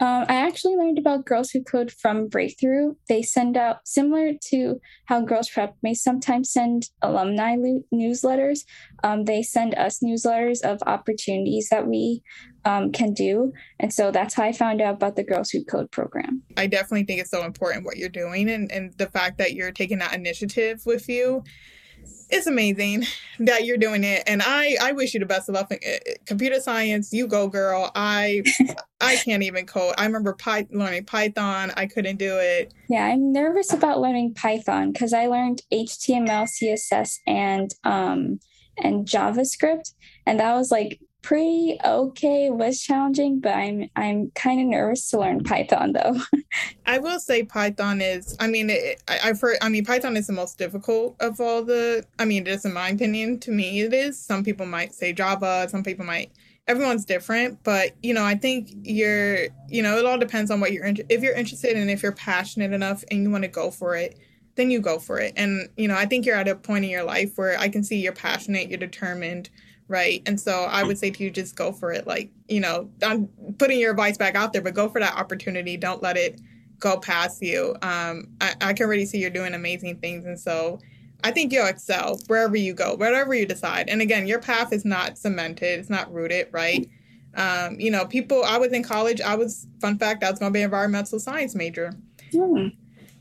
Um, 0.00 0.26
I 0.28 0.36
actually 0.46 0.76
learned 0.76 0.98
about 0.98 1.24
Girls 1.24 1.50
Who 1.50 1.62
Code 1.62 1.90
from 1.90 2.28
Breakthrough. 2.28 2.94
They 3.08 3.22
send 3.22 3.56
out, 3.56 3.78
similar 3.84 4.32
to 4.50 4.80
how 5.06 5.22
Girls 5.22 5.50
Prep 5.50 5.74
may 5.82 5.94
sometimes 5.94 6.52
send 6.52 6.84
alumni 7.02 7.56
newsletters, 7.92 8.60
um, 9.02 9.24
they 9.24 9.42
send 9.42 9.74
us 9.74 10.00
newsletters 10.00 10.62
of 10.62 10.80
opportunities 10.86 11.68
that 11.70 11.86
we 11.86 12.22
um, 12.64 12.92
can 12.92 13.12
do. 13.12 13.52
And 13.80 13.92
so 13.92 14.10
that's 14.10 14.34
how 14.34 14.44
I 14.44 14.52
found 14.52 14.80
out 14.80 14.94
about 14.94 15.16
the 15.16 15.24
Girls 15.24 15.50
Who 15.50 15.64
Code 15.64 15.90
program. 15.90 16.42
I 16.56 16.66
definitely 16.66 17.04
think 17.04 17.20
it's 17.20 17.30
so 17.30 17.44
important 17.44 17.84
what 17.84 17.96
you're 17.96 18.08
doing 18.08 18.48
and, 18.50 18.70
and 18.70 18.92
the 18.98 19.06
fact 19.06 19.38
that 19.38 19.54
you're 19.54 19.72
taking 19.72 19.98
that 19.98 20.14
initiative 20.14 20.82
with 20.86 21.08
you 21.08 21.42
it's 22.30 22.46
amazing 22.46 23.04
that 23.38 23.64
you're 23.64 23.78
doing 23.78 24.04
it 24.04 24.22
and 24.26 24.42
i 24.44 24.76
i 24.82 24.92
wish 24.92 25.14
you 25.14 25.20
the 25.20 25.26
best 25.26 25.48
of 25.48 25.54
luck 25.54 25.72
computer 26.26 26.60
science. 26.60 27.12
You 27.12 27.26
go 27.26 27.48
girl. 27.48 27.90
I 27.94 28.42
i 29.00 29.16
can't 29.16 29.42
even 29.42 29.66
code. 29.66 29.94
I 29.98 30.04
remember 30.04 30.34
Py- 30.34 30.68
learning 30.70 31.04
python. 31.04 31.72
I 31.76 31.86
couldn't 31.86 32.16
do 32.16 32.38
it. 32.38 32.72
Yeah 32.88 33.06
i'm 33.06 33.32
nervous 33.32 33.72
about 33.72 34.00
learning 34.00 34.34
python 34.34 34.92
because 34.92 35.12
i 35.12 35.26
learned 35.26 35.62
html 35.72 36.48
css 36.48 37.18
and 37.26 37.74
um 37.84 38.40
and 38.76 39.06
javascript 39.06 39.92
and 40.26 40.38
that 40.40 40.54
was 40.54 40.70
like 40.70 41.00
pretty 41.22 41.78
okay. 41.84 42.46
It 42.46 42.54
was 42.54 42.80
challenging, 42.80 43.40
but 43.40 43.54
I'm 43.54 43.90
I'm 43.96 44.30
kind 44.34 44.60
of 44.60 44.66
nervous 44.66 45.10
to 45.10 45.18
learn 45.18 45.44
Python 45.44 45.92
though. 45.92 46.16
I 46.86 46.98
will 46.98 47.20
say 47.20 47.44
Python 47.44 48.00
is. 48.00 48.36
I 48.40 48.46
mean, 48.46 48.70
it, 48.70 49.02
I, 49.08 49.14
have 49.28 49.40
heard. 49.40 49.58
I 49.60 49.68
mean, 49.68 49.84
Python 49.84 50.16
is 50.16 50.26
the 50.26 50.32
most 50.32 50.58
difficult 50.58 51.16
of 51.20 51.40
all 51.40 51.62
the. 51.62 52.04
I 52.18 52.24
mean, 52.24 52.44
just 52.44 52.64
in 52.64 52.72
my 52.72 52.88
opinion, 52.88 53.40
to 53.40 53.50
me, 53.50 53.80
it 53.80 53.92
is. 53.92 54.18
Some 54.18 54.44
people 54.44 54.66
might 54.66 54.94
say 54.94 55.12
Java. 55.12 55.68
Some 55.68 55.82
people 55.82 56.04
might. 56.04 56.32
Everyone's 56.66 57.06
different, 57.06 57.62
but 57.62 57.92
you 58.02 58.12
know, 58.14 58.24
I 58.24 58.34
think 58.34 58.70
you're. 58.82 59.48
You 59.68 59.82
know, 59.82 59.98
it 59.98 60.06
all 60.06 60.18
depends 60.18 60.50
on 60.50 60.60
what 60.60 60.72
you're. 60.72 60.84
Inter- 60.84 61.04
if 61.08 61.22
you're 61.22 61.34
interested 61.34 61.76
and 61.76 61.90
if 61.90 62.02
you're 62.02 62.12
passionate 62.12 62.72
enough 62.72 63.04
and 63.10 63.22
you 63.22 63.30
want 63.30 63.44
to 63.44 63.48
go 63.48 63.70
for 63.70 63.96
it, 63.96 64.18
then 64.54 64.70
you 64.70 64.80
go 64.80 64.98
for 64.98 65.18
it. 65.18 65.32
And 65.36 65.68
you 65.76 65.88
know, 65.88 65.96
I 65.96 66.06
think 66.06 66.26
you're 66.26 66.36
at 66.36 66.48
a 66.48 66.54
point 66.54 66.84
in 66.84 66.90
your 66.90 67.04
life 67.04 67.32
where 67.36 67.58
I 67.58 67.68
can 67.68 67.82
see 67.82 68.00
you're 68.00 68.12
passionate, 68.12 68.68
you're 68.68 68.78
determined 68.78 69.50
right? 69.88 70.22
And 70.26 70.38
so 70.38 70.64
I 70.64 70.82
would 70.82 70.98
say 70.98 71.10
to 71.10 71.24
you, 71.24 71.30
just 71.30 71.56
go 71.56 71.72
for 71.72 71.92
it. 71.92 72.06
Like, 72.06 72.30
you 72.46 72.60
know, 72.60 72.90
I'm 73.02 73.28
putting 73.58 73.80
your 73.80 73.90
advice 73.90 74.16
back 74.16 74.34
out 74.34 74.52
there, 74.52 74.62
but 74.62 74.74
go 74.74 74.88
for 74.88 75.00
that 75.00 75.16
opportunity. 75.16 75.76
Don't 75.76 76.02
let 76.02 76.16
it 76.16 76.40
go 76.78 76.98
past 76.98 77.42
you. 77.42 77.74
Um, 77.82 78.28
I, 78.40 78.54
I 78.60 78.72
can 78.74 78.86
already 78.86 79.06
see 79.06 79.18
you're 79.18 79.30
doing 79.30 79.54
amazing 79.54 79.98
things. 79.98 80.26
And 80.26 80.38
so 80.38 80.78
I 81.24 81.32
think 81.32 81.52
you'll 81.52 81.66
excel 81.66 82.20
wherever 82.28 82.56
you 82.56 82.74
go, 82.74 82.94
wherever 82.94 83.34
you 83.34 83.46
decide. 83.46 83.88
And 83.88 84.00
again, 84.00 84.26
your 84.26 84.38
path 84.38 84.72
is 84.72 84.84
not 84.84 85.18
cemented, 85.18 85.80
it's 85.80 85.90
not 85.90 86.12
rooted, 86.12 86.48
right? 86.52 86.88
Um, 87.34 87.80
you 87.80 87.90
know, 87.90 88.04
people, 88.04 88.44
I 88.44 88.58
was 88.58 88.72
in 88.72 88.82
college, 88.82 89.20
I 89.20 89.34
was, 89.34 89.66
fun 89.80 89.98
fact, 89.98 90.22
I 90.22 90.30
was 90.30 90.38
going 90.38 90.52
to 90.52 90.54
be 90.54 90.60
an 90.60 90.66
environmental 90.66 91.18
science 91.18 91.54
major. 91.54 91.92
Mm. 92.32 92.76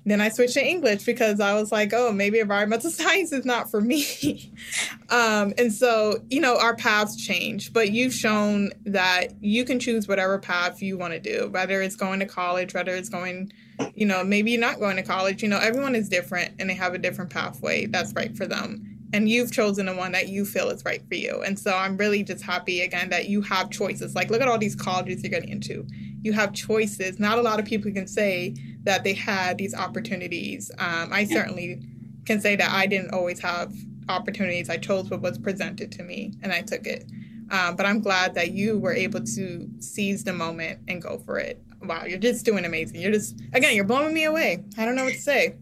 Then 0.07 0.21
I 0.21 0.29
switched 0.29 0.53
to 0.53 0.65
English 0.65 1.03
because 1.03 1.41
I 1.41 1.53
was 1.53 1.69
like, 1.69 1.91
oh, 1.93 2.13
maybe 2.13 2.39
environmental 2.39 2.89
science 2.91 3.33
is 3.33 3.43
not 3.43 3.69
for 3.69 3.81
me. 3.81 4.53
um, 5.09 5.53
and 5.57 5.73
so, 5.73 6.23
you 6.29 6.39
know, 6.39 6.57
our 6.57 6.77
paths 6.77 7.17
change, 7.17 7.73
but 7.73 7.91
you've 7.91 8.13
shown 8.13 8.71
that 8.85 9.33
you 9.43 9.65
can 9.65 9.79
choose 9.79 10.07
whatever 10.07 10.39
path 10.39 10.81
you 10.81 10.97
want 10.97 11.11
to 11.11 11.19
do, 11.19 11.49
whether 11.49 11.81
it's 11.81 11.97
going 11.97 12.21
to 12.21 12.25
college, 12.25 12.73
whether 12.73 12.95
it's 12.95 13.09
going, 13.09 13.51
you 13.95 14.05
know, 14.05 14.23
maybe 14.23 14.51
you're 14.51 14.61
not 14.61 14.79
going 14.79 14.95
to 14.95 15.03
college. 15.03 15.43
You 15.43 15.49
know, 15.49 15.59
everyone 15.59 15.93
is 15.93 16.07
different 16.07 16.53
and 16.57 16.69
they 16.69 16.75
have 16.75 16.93
a 16.93 16.97
different 16.97 17.29
pathway 17.29 17.85
that's 17.85 18.13
right 18.13 18.35
for 18.35 18.47
them. 18.47 18.93
And 19.11 19.29
you've 19.29 19.51
chosen 19.51 19.87
the 19.87 19.95
one 19.95 20.13
that 20.13 20.29
you 20.29 20.45
feel 20.45 20.69
is 20.69 20.85
right 20.85 21.01
for 21.05 21.15
you. 21.15 21.41
And 21.41 21.59
so 21.59 21.75
I'm 21.75 21.97
really 21.97 22.23
just 22.23 22.43
happy 22.43 22.81
again 22.81 23.09
that 23.09 23.27
you 23.27 23.41
have 23.41 23.69
choices. 23.71 24.15
Like, 24.15 24.29
look 24.29 24.41
at 24.41 24.47
all 24.47 24.57
these 24.57 24.75
colleges 24.75 25.21
you're 25.21 25.29
getting 25.29 25.49
into. 25.49 25.85
You 26.27 26.33
have 26.33 26.51
choices. 26.51 27.19
Not 27.19 27.37
a 27.37 27.41
lot 27.41 27.57
of 27.57 27.65
people 27.65 27.89
can 27.91 28.05
say 28.05 28.53
that 28.83 29.05
they 29.05 29.13
had 29.13 29.57
these 29.57 29.73
opportunities. 29.73 30.69
Um, 30.77 31.07
I 31.13 31.23
certainly 31.23 31.81
can 32.25 32.41
say 32.41 32.57
that 32.57 32.69
I 32.69 32.85
didn't 32.85 33.13
always 33.13 33.39
have 33.39 33.73
opportunities. 34.09 34.69
I 34.69 34.75
chose 34.75 35.09
what 35.09 35.21
was 35.21 35.37
presented 35.37 35.89
to 35.93 36.03
me 36.03 36.33
and 36.41 36.51
I 36.51 36.63
took 36.63 36.85
it. 36.85 37.05
Um, 37.49 37.77
but 37.77 37.85
I'm 37.85 38.01
glad 38.01 38.35
that 38.35 38.51
you 38.51 38.77
were 38.77 38.93
able 38.93 39.21
to 39.21 39.69
seize 39.79 40.25
the 40.25 40.33
moment 40.33 40.81
and 40.89 41.01
go 41.01 41.17
for 41.19 41.39
it. 41.39 41.63
Wow, 41.81 42.03
you're 42.03 42.19
just 42.19 42.43
doing 42.43 42.65
amazing. 42.65 42.99
You're 42.99 43.13
just, 43.13 43.39
again, 43.53 43.73
you're 43.73 43.85
blowing 43.85 44.13
me 44.13 44.25
away. 44.25 44.65
I 44.77 44.83
don't 44.83 44.95
know 44.95 45.05
what 45.05 45.13
to 45.13 45.21
say. 45.21 45.55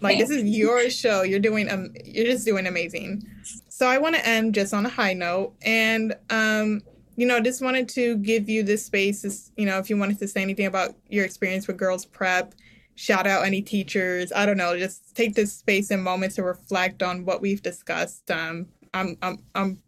Like 0.00 0.16
this 0.16 0.30
is 0.30 0.44
your 0.44 0.88
show. 0.88 1.20
You're 1.20 1.40
doing 1.40 1.70
um, 1.70 1.92
you're 2.04 2.24
just 2.24 2.46
doing 2.46 2.66
amazing. 2.66 3.22
So 3.68 3.86
I 3.86 3.98
want 3.98 4.16
to 4.16 4.26
end 4.26 4.54
just 4.54 4.72
on 4.72 4.86
a 4.86 4.88
high 4.88 5.12
note, 5.12 5.54
and 5.62 6.16
um, 6.30 6.80
you 7.20 7.26
know, 7.26 7.38
just 7.38 7.60
wanted 7.60 7.86
to 7.86 8.16
give 8.16 8.48
you 8.48 8.62
this 8.62 8.86
space. 8.86 9.26
Is, 9.26 9.52
you 9.58 9.66
know, 9.66 9.78
if 9.78 9.90
you 9.90 9.98
wanted 9.98 10.18
to 10.20 10.26
say 10.26 10.40
anything 10.40 10.64
about 10.64 10.94
your 11.10 11.26
experience 11.26 11.66
with 11.66 11.76
girls 11.76 12.06
prep, 12.06 12.54
shout 12.94 13.26
out 13.26 13.44
any 13.44 13.60
teachers. 13.60 14.32
I 14.34 14.46
don't 14.46 14.56
know, 14.56 14.78
just 14.78 15.14
take 15.14 15.34
this 15.34 15.52
space 15.52 15.90
and 15.90 16.02
moment 16.02 16.32
to 16.36 16.42
reflect 16.42 17.02
on 17.02 17.26
what 17.26 17.42
we've 17.42 17.60
discussed. 17.60 18.30
Um, 18.30 18.68
I'm, 18.94 19.18
I'm, 19.20 19.38
I'm 19.54 19.82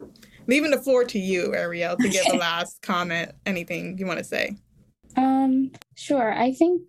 leaving 0.46 0.72
the 0.72 0.76
floor 0.76 1.04
to 1.04 1.18
you, 1.18 1.54
Ariel, 1.54 1.96
to 1.96 2.08
give 2.10 2.26
a 2.34 2.36
last 2.48 2.82
comment. 2.82 3.32
Anything 3.46 3.96
you 3.96 4.04
want 4.04 4.18
to 4.18 4.24
say? 4.24 4.58
Um, 5.16 5.72
sure. 5.96 6.34
I 6.34 6.52
think 6.52 6.82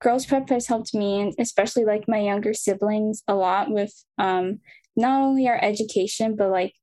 girls 0.00 0.26
prep 0.26 0.48
has 0.50 0.68
helped 0.68 0.94
me, 0.94 1.22
and 1.22 1.34
especially 1.40 1.84
like 1.84 2.04
my 2.06 2.20
younger 2.20 2.54
siblings, 2.54 3.24
a 3.26 3.34
lot 3.34 3.68
with 3.68 3.92
um 4.16 4.60
not 4.94 5.22
only 5.22 5.48
our 5.48 5.58
education 5.60 6.36
but 6.36 6.50
like 6.50 6.74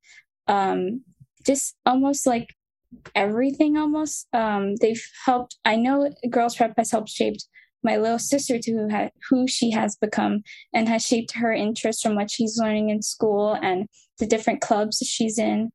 um 0.48 1.02
just 1.46 1.76
almost 1.86 2.28
like 2.28 2.50
everything 3.14 3.78
almost. 3.78 4.28
Um 4.34 4.76
they've 4.76 5.04
helped 5.26 5.58
i 5.66 5.76
know 5.76 6.10
girls 6.30 6.56
prep 6.56 6.74
has 6.78 6.92
helped 6.92 7.10
shaped 7.10 7.46
my 7.86 7.98
little 7.98 8.20
sister 8.20 8.58
to 8.58 8.72
who, 8.72 8.90
ha- 8.90 9.12
who 9.30 9.48
she 9.48 9.72
has 9.72 9.96
become 9.96 10.44
and 10.74 10.90
has 10.90 11.06
shaped 11.06 11.34
her 11.34 11.54
interest 11.54 12.02
from 12.02 12.16
what 12.16 12.32
she's 12.32 12.58
learning 12.58 12.90
in 12.90 13.02
school 13.02 13.58
and 13.62 13.88
the 14.18 14.26
different 14.26 14.60
clubs 14.60 14.98
she's 15.06 15.38
in. 15.38 15.72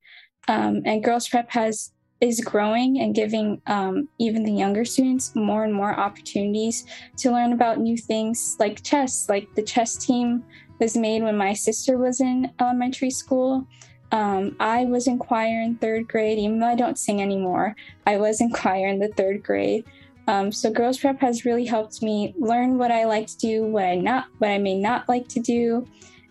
Um, 0.48 0.83
and 0.85 1.04
girls 1.04 1.28
prep 1.28 1.50
has 1.52 1.92
is 2.20 2.40
growing 2.40 3.00
and 3.00 3.14
giving 3.14 3.62
um, 3.66 4.06
even 4.18 4.42
the 4.42 4.52
younger 4.52 4.85
students 4.85 5.35
more 5.35 5.64
and 5.64 5.72
more 5.72 5.98
opportunities 5.98 6.85
to 7.16 7.30
learn 7.30 7.54
about 7.54 7.78
new 7.78 7.96
things 7.96 8.56
like 8.61 8.83
chess 8.83 9.26
like 9.30 9.48
the 9.54 9.62
chess 9.62 9.96
team 9.96 10.44
was 10.80 10.98
made 10.98 11.22
when 11.22 11.37
my 11.37 11.54
sister 11.54 11.96
was 11.96 12.20
in 12.20 12.50
elementary 12.61 13.11
school 13.11 13.66
um, 14.12 14.56
I 14.58 14.84
was 14.84 15.06
in 15.06 15.18
choir 15.18 15.60
in 15.60 15.76
third 15.76 16.08
grade, 16.08 16.38
even 16.38 16.58
though 16.58 16.66
I 16.66 16.74
don't 16.74 16.98
sing 16.98 17.22
anymore. 17.22 17.76
I 18.06 18.16
was 18.16 18.40
in 18.40 18.50
choir 18.52 18.86
in 18.86 18.98
the 18.98 19.08
third 19.08 19.42
grade. 19.42 19.84
Um, 20.26 20.52
so 20.52 20.70
Girls 20.70 20.98
Prep 20.98 21.20
has 21.20 21.44
really 21.44 21.64
helped 21.64 22.02
me 22.02 22.34
learn 22.38 22.78
what 22.78 22.92
I 22.92 23.04
like 23.04 23.26
to 23.28 23.38
do, 23.38 23.64
what 23.64 23.84
I 23.84 23.96
not, 23.96 24.26
what 24.38 24.50
I 24.50 24.58
may 24.58 24.78
not 24.78 25.08
like 25.08 25.26
to 25.28 25.40
do, 25.40 25.86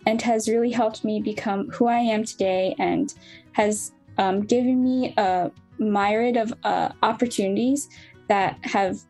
and 0.06 0.20
has 0.22 0.48
really 0.48 0.70
helped 0.70 1.04
me 1.04 1.20
become 1.20 1.68
who 1.68 1.86
I 1.86 1.98
am 1.98 2.24
today, 2.24 2.74
and 2.78 3.12
has 3.52 3.92
um, 4.16 4.40
given 4.42 4.82
me 4.82 5.12
a 5.16 5.50
myriad 5.78 6.36
of 6.36 6.54
uh, 6.64 6.90
opportunities 7.02 7.88
that 8.28 8.58
have 8.62 9.00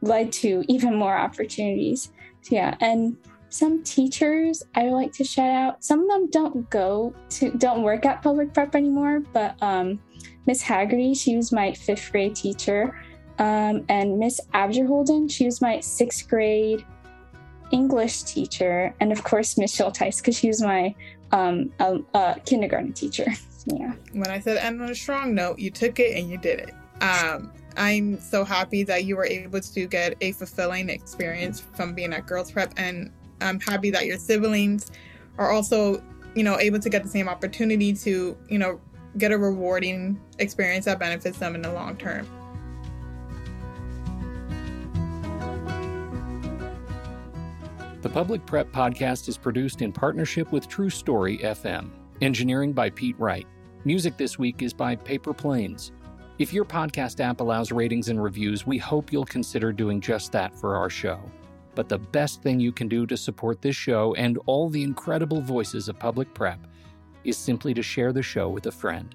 led 0.00 0.32
to 0.32 0.64
even 0.68 0.94
more 0.94 1.16
opportunities. 1.16 2.12
So 2.42 2.54
yeah, 2.54 2.76
and 2.80 3.16
some 3.50 3.82
teachers 3.82 4.62
I 4.74 4.84
would 4.84 4.92
like 4.92 5.12
to 5.14 5.24
shout 5.24 5.50
out. 5.50 5.84
Some 5.84 6.00
of 6.02 6.08
them 6.08 6.30
don't 6.30 6.68
go 6.70 7.14
to 7.30 7.50
don't 7.52 7.82
work 7.82 8.04
at 8.06 8.22
public 8.22 8.52
prep 8.52 8.74
anymore, 8.74 9.20
but 9.32 9.56
um, 9.62 10.00
Miss 10.46 10.62
Haggerty, 10.62 11.14
she 11.14 11.36
was 11.36 11.52
my 11.52 11.72
fifth 11.72 12.10
grade 12.12 12.36
teacher, 12.36 12.98
um, 13.38 13.84
and 13.88 14.18
Miss 14.18 14.40
Abderholden, 14.54 15.30
she 15.30 15.44
was 15.44 15.60
my 15.60 15.80
sixth 15.80 16.28
grade 16.28 16.84
English 17.70 18.22
teacher, 18.22 18.94
and 19.00 19.12
of 19.12 19.24
course 19.24 19.58
Miss 19.58 19.76
Schulteis 19.76 20.18
because 20.18 20.36
she 20.36 20.48
was 20.48 20.62
my 20.62 20.94
um, 21.32 21.72
uh, 21.80 21.98
uh, 22.14 22.34
kindergarten 22.46 22.92
teacher. 22.92 23.26
yeah. 23.66 23.92
When 24.12 24.28
I 24.28 24.40
said 24.40 24.56
end 24.58 24.80
on 24.82 24.90
a 24.90 24.94
strong 24.94 25.34
note, 25.34 25.58
you 25.58 25.70
took 25.70 25.98
it 26.00 26.16
and 26.16 26.30
you 26.30 26.38
did 26.38 26.60
it. 26.60 26.74
Um, 27.02 27.52
I'm 27.76 28.18
so 28.18 28.44
happy 28.44 28.82
that 28.84 29.04
you 29.04 29.16
were 29.16 29.24
able 29.24 29.60
to 29.60 29.86
get 29.86 30.16
a 30.20 30.32
fulfilling 30.32 30.88
experience 30.88 31.60
from 31.60 31.94
being 31.94 32.12
at 32.12 32.26
Girls 32.26 32.50
Prep, 32.50 32.74
and 32.76 33.12
I'm 33.40 33.60
happy 33.60 33.90
that 33.90 34.06
your 34.06 34.18
siblings 34.18 34.90
are 35.38 35.50
also, 35.50 36.02
you 36.34 36.42
know, 36.42 36.58
able 36.58 36.78
to 36.80 36.88
get 36.88 37.02
the 37.02 37.08
same 37.08 37.28
opportunity 37.28 37.92
to, 37.92 38.36
you 38.48 38.58
know, 38.58 38.80
get 39.16 39.32
a 39.32 39.38
rewarding 39.38 40.20
experience 40.38 40.84
that 40.84 40.98
benefits 40.98 41.38
them 41.38 41.54
in 41.54 41.62
the 41.62 41.72
long 41.72 41.96
term. 41.96 42.26
The 48.00 48.08
Public 48.08 48.46
Prep 48.46 48.70
podcast 48.70 49.28
is 49.28 49.36
produced 49.36 49.82
in 49.82 49.92
partnership 49.92 50.52
with 50.52 50.68
True 50.68 50.88
Story 50.88 51.38
FM. 51.38 51.90
Engineering 52.20 52.72
by 52.72 52.90
Pete 52.90 53.18
Wright. 53.18 53.46
Music 53.84 54.16
this 54.16 54.38
week 54.38 54.62
is 54.62 54.72
by 54.72 54.94
Paper 54.94 55.34
Planes. 55.34 55.92
If 56.38 56.52
your 56.52 56.64
podcast 56.64 57.18
app 57.18 57.40
allows 57.40 57.72
ratings 57.72 58.08
and 58.08 58.22
reviews, 58.22 58.64
we 58.64 58.78
hope 58.78 59.12
you'll 59.12 59.24
consider 59.24 59.72
doing 59.72 60.00
just 60.00 60.30
that 60.30 60.56
for 60.56 60.76
our 60.76 60.88
show. 60.88 61.20
But 61.78 61.88
the 61.88 61.98
best 61.98 62.42
thing 62.42 62.58
you 62.58 62.72
can 62.72 62.88
do 62.88 63.06
to 63.06 63.16
support 63.16 63.62
this 63.62 63.76
show 63.76 64.12
and 64.14 64.36
all 64.46 64.68
the 64.68 64.82
incredible 64.82 65.40
voices 65.40 65.88
of 65.88 65.96
public 65.96 66.34
prep 66.34 66.58
is 67.22 67.36
simply 67.36 67.72
to 67.72 67.84
share 67.84 68.12
the 68.12 68.20
show 68.20 68.48
with 68.48 68.66
a 68.66 68.72
friend. 68.72 69.14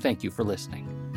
Thank 0.00 0.24
you 0.24 0.32
for 0.32 0.42
listening. 0.42 1.11